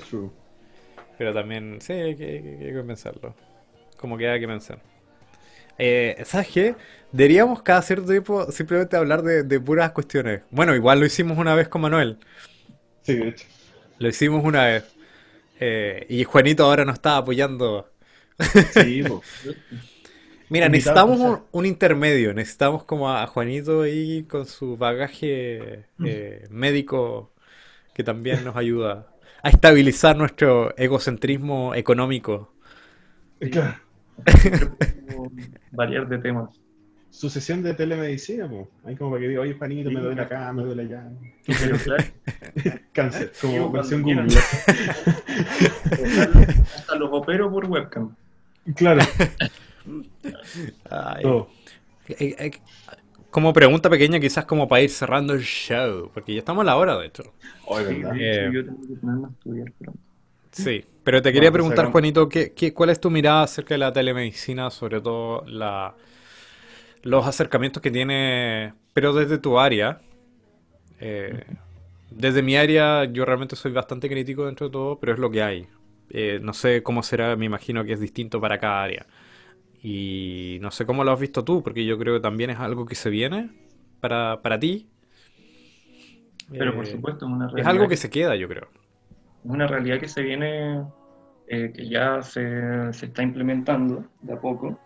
[1.18, 3.34] Pero también, sí, hay que, hay que- hay que pensarlo.
[3.96, 4.78] Como que hay que pensar.
[5.78, 6.76] Eh, ¿sabes qué?
[7.12, 10.42] Deberíamos cada cierto tiempo simplemente hablar de, de puras cuestiones.
[10.50, 12.18] Bueno, igual lo hicimos una vez con Manuel.
[13.02, 13.46] Sí, de hecho.
[13.98, 14.84] Lo hicimos una vez.
[15.60, 17.90] Eh, y Juanito ahora nos está apoyando.
[18.72, 19.02] Sí.
[20.48, 22.32] Mira, necesitamos un, un intermedio.
[22.34, 27.32] Necesitamos como a Juanito ahí con su bagaje eh, médico
[27.94, 29.08] que también nos ayuda
[29.42, 32.54] a estabilizar nuestro egocentrismo económico.
[33.50, 33.80] Claro.
[35.72, 36.50] Variar de temas.
[37.10, 38.66] Su sesión de telemedicina, pues.
[38.84, 41.08] Ahí como para que diga, oye, panito, me duele acá, me duele allá.
[41.46, 42.04] Pero claro,
[42.92, 44.02] Cáncer, Sí, como versión.
[44.02, 44.26] Google.
[46.76, 48.14] hasta los opero por webcam.
[48.74, 49.00] Claro,
[50.90, 51.22] Ay.
[51.22, 51.48] todo.
[52.08, 52.50] Eh, eh,
[53.30, 56.76] Como pregunta pequeña, quizás como para ir cerrando el show, porque ya estamos a la
[56.76, 57.22] hora de hecho.
[57.66, 58.12] Oye, Sí, ¿verdad?
[58.14, 60.00] de hecho, Eh, yo tengo que ponerme a estudiar pronto.
[60.56, 63.74] Sí, pero te quería Bueno, pues preguntar, Juanito, ¿qué, qué- cuál es tu mirada acerca
[63.74, 65.96] de la telemedicina, sobre todo la,
[67.02, 70.02] los acercamientos que tiene, pero desde tu área?
[71.00, 71.44] Eh,
[72.10, 75.42] desde mi área, yo realmente soy bastante crítico dentro de todo, pero es lo que
[75.42, 75.68] hay.
[76.10, 79.06] Eh, no sé cómo será, me imagino que es distinto para cada área.
[79.82, 82.86] Y no sé cómo lo has visto tú, porque yo creo que también es algo
[82.86, 83.50] que se viene
[84.00, 84.88] para, para ti.
[86.58, 88.68] Pero por Eh, supuesto, es una es realidad algo que se queda, yo creo.
[89.46, 90.82] Es una realidad que se viene,
[91.48, 94.78] eh, que ya se, se está implementando de a poco,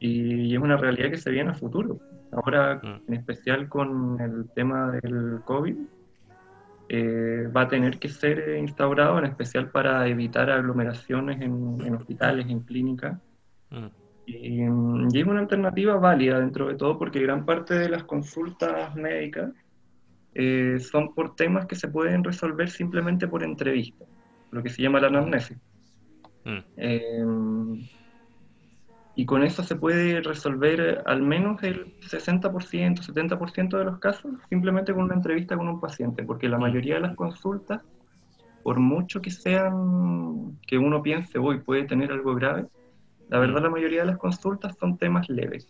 [0.00, 1.98] y es una realidad que se viene a futuro.
[2.32, 3.00] Ahora, Mm.
[3.08, 5.76] en especial con el tema del COVID,
[6.90, 12.46] eh, va a tener que ser instaurado, en especial para evitar aglomeraciones en, en hospitales,
[12.48, 13.18] en clínicas.
[13.70, 13.86] Mm,
[14.26, 18.94] Y, y es una alternativa válida dentro de todo porque gran parte de las consultas
[18.94, 19.50] médicas
[20.34, 24.04] eh, son por temas que se pueden resolver simplemente por entrevista,
[24.50, 25.58] lo que se llama la anamnesis.
[26.44, 27.24] mm, Eh,
[29.18, 34.94] y con eso se puede resolver al menos el 60%, 70% de los casos simplemente
[34.94, 37.82] con una entrevista con un paciente, porque la mayoría de las consultas,
[38.62, 42.68] por mucho que sean, que uno piense, hoy puede tener algo grave,
[43.26, 45.68] la verdad la mayoría de las consultas son temas leves.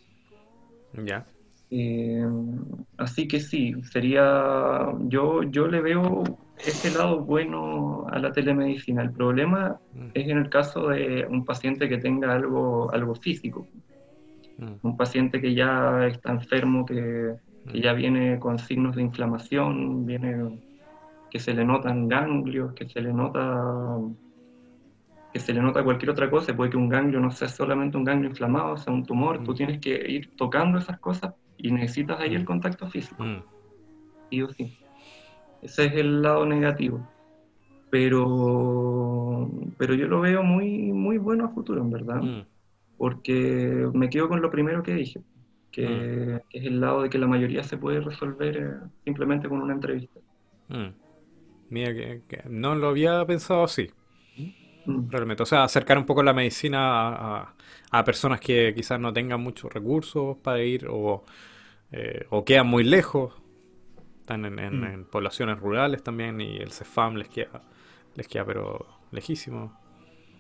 [0.92, 1.26] Ya.
[1.70, 2.24] Eh,
[2.96, 6.22] así que sí, sería, yo, yo le veo
[6.56, 9.02] ese lado bueno a la telemedicina.
[9.02, 13.68] El problema Mm, es en el caso de un paciente que tenga algo, algo físico,
[14.58, 20.06] mm, un paciente que ya está enfermo, que, que ya viene con signos de inflamación,
[20.06, 20.62] viene
[21.30, 23.98] que se le notan ganglios, que se le nota
[25.32, 28.04] que se le nota cualquier otra cosa, puede que un ganglio no sea solamente un
[28.04, 29.54] ganglio inflamado, sea un tumor, tú Mm.
[29.54, 32.46] tienes que ir tocando esas cosas y necesitas ahí el Mm.
[32.46, 33.44] contacto físico, mm.
[34.30, 34.78] sí o sí.
[35.62, 37.08] Ese es el lado negativo.
[37.90, 42.42] Pero, pero yo lo veo muy, muy bueno a futuro, en verdad Mm,
[42.98, 45.22] porque me quedo con lo primero que dije,
[45.70, 49.62] que, que es el lado de que la mayoría se puede resolver eh, simplemente con
[49.62, 50.20] una entrevista.
[50.68, 50.88] mm.
[51.70, 53.97] Mira, que, que no lo había pensado así, Mm,
[55.10, 55.42] realmente.
[55.42, 57.54] O sea, acercar un poco la medicina a, a-
[57.90, 61.24] a personas que quizás no tengan muchos recursos para ir o,
[61.92, 63.34] eh, o quedan muy lejos.
[64.20, 64.84] Están en, en- Mm.
[64.84, 67.62] en poblaciones rurales también y el CEFAM les queda,
[68.14, 69.72] les queda pero lejísimo.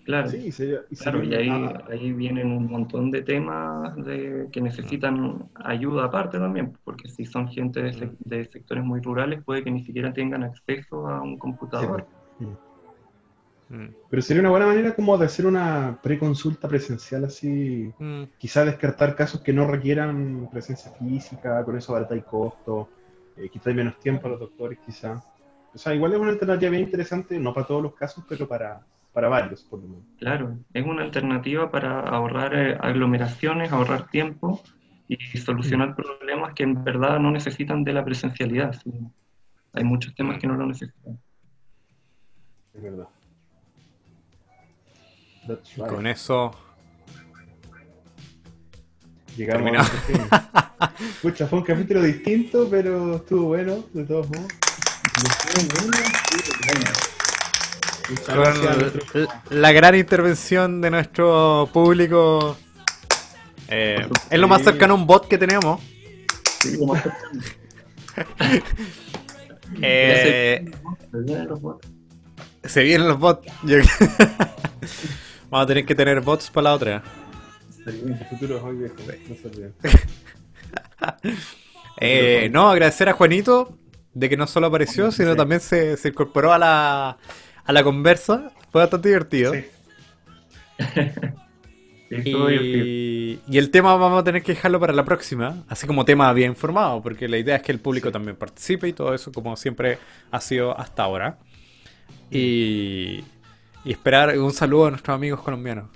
[0.04, 3.94] Claro, Sí, sería, y claro, y sería- ahí, ah, ahí vienen un montón de temas
[3.96, 9.00] de, que necesitan ayuda aparte también, porque si son gente de, sec- de sectores muy
[9.02, 12.06] rurales, puede que ni siquiera tengan acceso a un computador.
[13.68, 18.64] Mm, Pero sería una buena manera como de hacer una preconsulta presencial así, mm, quizá
[18.64, 22.88] descartar casos que no requieran presencia física, con eso abaratáis costos,
[23.36, 25.22] eh, quitáis menos tiempo a los doctores quizá.
[25.74, 28.80] O sea, igual es una alternativa bien interesante, no para todos los casos, pero para,
[29.12, 30.04] para varios por lo menos.
[30.18, 34.62] Claro, es una alternativa para ahorrar eh, aglomeraciones, ahorrar tiempo
[35.08, 38.72] y solucionar problemas que en verdad no necesitan de la presencialidad.
[38.72, 38.90] sí.
[39.74, 41.18] Hay muchos temas que no lo necesitan.
[42.74, 43.08] Es verdad.
[45.48, 46.50] That's y con eso,
[49.34, 50.20] Llegamos a fin.
[51.22, 54.52] Pucha, fue un capítulo distinto, pero estuvo bueno, de todos modos.
[58.26, 62.56] Con la gran intervención de nuestro público.
[63.68, 65.80] eh, es lo más cercano a un bot que tenemos.
[66.60, 67.40] Sí, lo más cercano.
[69.82, 70.64] Eh,
[71.12, 71.88] Se vienen los bots.
[72.64, 73.46] se vienen los bots.
[75.50, 77.02] Vamos a tener que tener bots para la otra.
[82.00, 83.76] Eh, no, agradecer a Juanito
[84.14, 85.36] de que no solo apareció, sino Sí.
[85.36, 87.18] también se, se incorporó a la,
[87.64, 88.52] a la conversa.
[88.70, 89.52] Fue bastante divertido.
[89.54, 89.64] Sí.
[92.10, 96.32] Y, y el tema vamos a tener que dejarlo para la próxima, así como tema
[96.32, 99.54] bien informado, porque la idea es que el público también participe y todo eso, como
[99.56, 99.98] siempre
[100.30, 101.38] ha sido hasta ahora.
[102.30, 103.24] Y,
[103.84, 105.86] y esperar un saludo a nuestros amigos colombianos.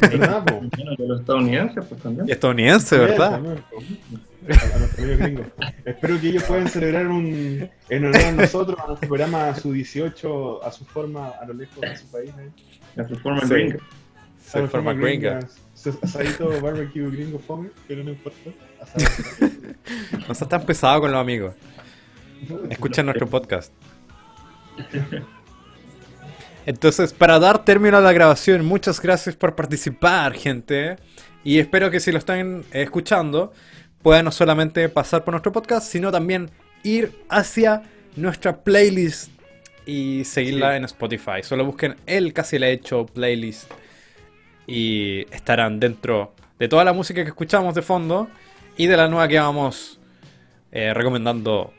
[0.00, 0.54] ¿Verdad, po?
[0.60, 2.28] Bueno, de los estadounidenses, pues también.
[2.28, 3.34] Y estadounidenses, ¿verdad?
[3.34, 5.46] A, a nuestros amigos gringos.
[5.84, 9.72] Espero que ellos puedan celebrar un, en honor a nosotros, a nuestro programa, a su
[9.72, 12.30] 18, a su forma, a lo lejos de su país.
[12.38, 12.50] ¿eh?
[12.96, 13.48] La forma Sí.
[13.54, 13.78] gringa.
[14.54, 15.40] A la forma gringa.
[15.74, 18.50] su Asadito barbecue gringo fome, pero no importa.
[20.28, 21.54] No seas tan pesado con los amigos.
[22.70, 23.72] Escucha nuestro podcast.
[26.66, 30.96] Entonces, para dar término a la grabación, muchas gracias por participar, gente.
[31.42, 33.52] Y espero que si lo están escuchando,
[34.02, 36.50] puedan no solamente pasar por nuestro podcast, sino también
[36.82, 37.82] ir hacia
[38.16, 39.30] nuestra playlist
[39.86, 40.76] y seguirla Sí.
[40.76, 41.42] en Spotify.
[41.42, 43.70] Solo busquen el casi le he hecho playlist
[44.66, 48.28] y estarán dentro de toda la música que escuchamos de fondo
[48.76, 49.98] y de la nueva que vamos
[50.72, 51.72] eh, recomendando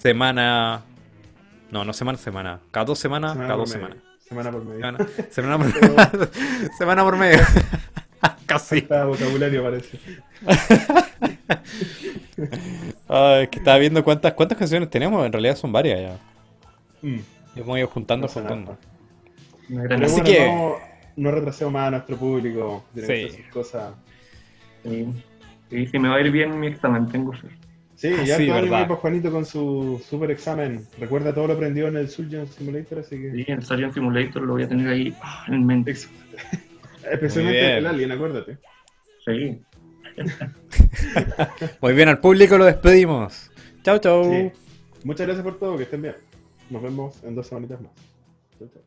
[0.00, 0.82] semana.
[1.70, 2.60] No, no semana a semana.
[2.70, 3.86] Cada dos semanas, Semana cada dos medio.
[3.88, 4.04] semanas.
[4.28, 4.80] Semana por medio.
[4.80, 6.30] Semana, semana por,
[6.78, 7.38] semana por medio.
[8.46, 8.78] Casi.
[8.78, 9.98] Está vocabulario parece.
[13.08, 15.24] Ay, es que estaba viendo cuántas, cuántas canciones tenemos.
[15.26, 16.18] En realidad son varias ya.
[17.02, 17.20] Mm,
[17.56, 18.72] Hemos ido juntando, no juntando.
[18.72, 20.74] Así bueno, que- no,
[21.16, 22.84] no retrasemos más a nuestro público.
[22.94, 23.28] Sí.
[23.30, 23.94] sus cosas.
[24.84, 25.06] Sí.
[25.70, 27.48] Sí, si me va a ir bien en mi examen, tengo fe.
[27.96, 28.86] Sí, Ah, ya sí, todo verdad.
[28.86, 30.86] para Juanito con su super examen.
[31.00, 33.32] Recuerda todo lo aprendido en el Surgeon Simulator, así que.
[33.32, 35.92] Sí, el Surgeon Simulator lo voy a tener ahí ah, en mente.
[37.10, 37.76] Especialmente Muy bien.
[37.78, 38.58] el Alien, acuérdate.
[39.24, 39.60] Sí.
[41.80, 43.50] Muy bien, al público lo despedimos.
[43.82, 44.24] Chau, chau.
[44.30, 44.50] Sí.
[45.04, 46.16] Muchas gracias por todo, que estén bien.
[46.70, 47.92] Nos vemos en dos semanitas más.
[48.58, 48.82] Chau, chau.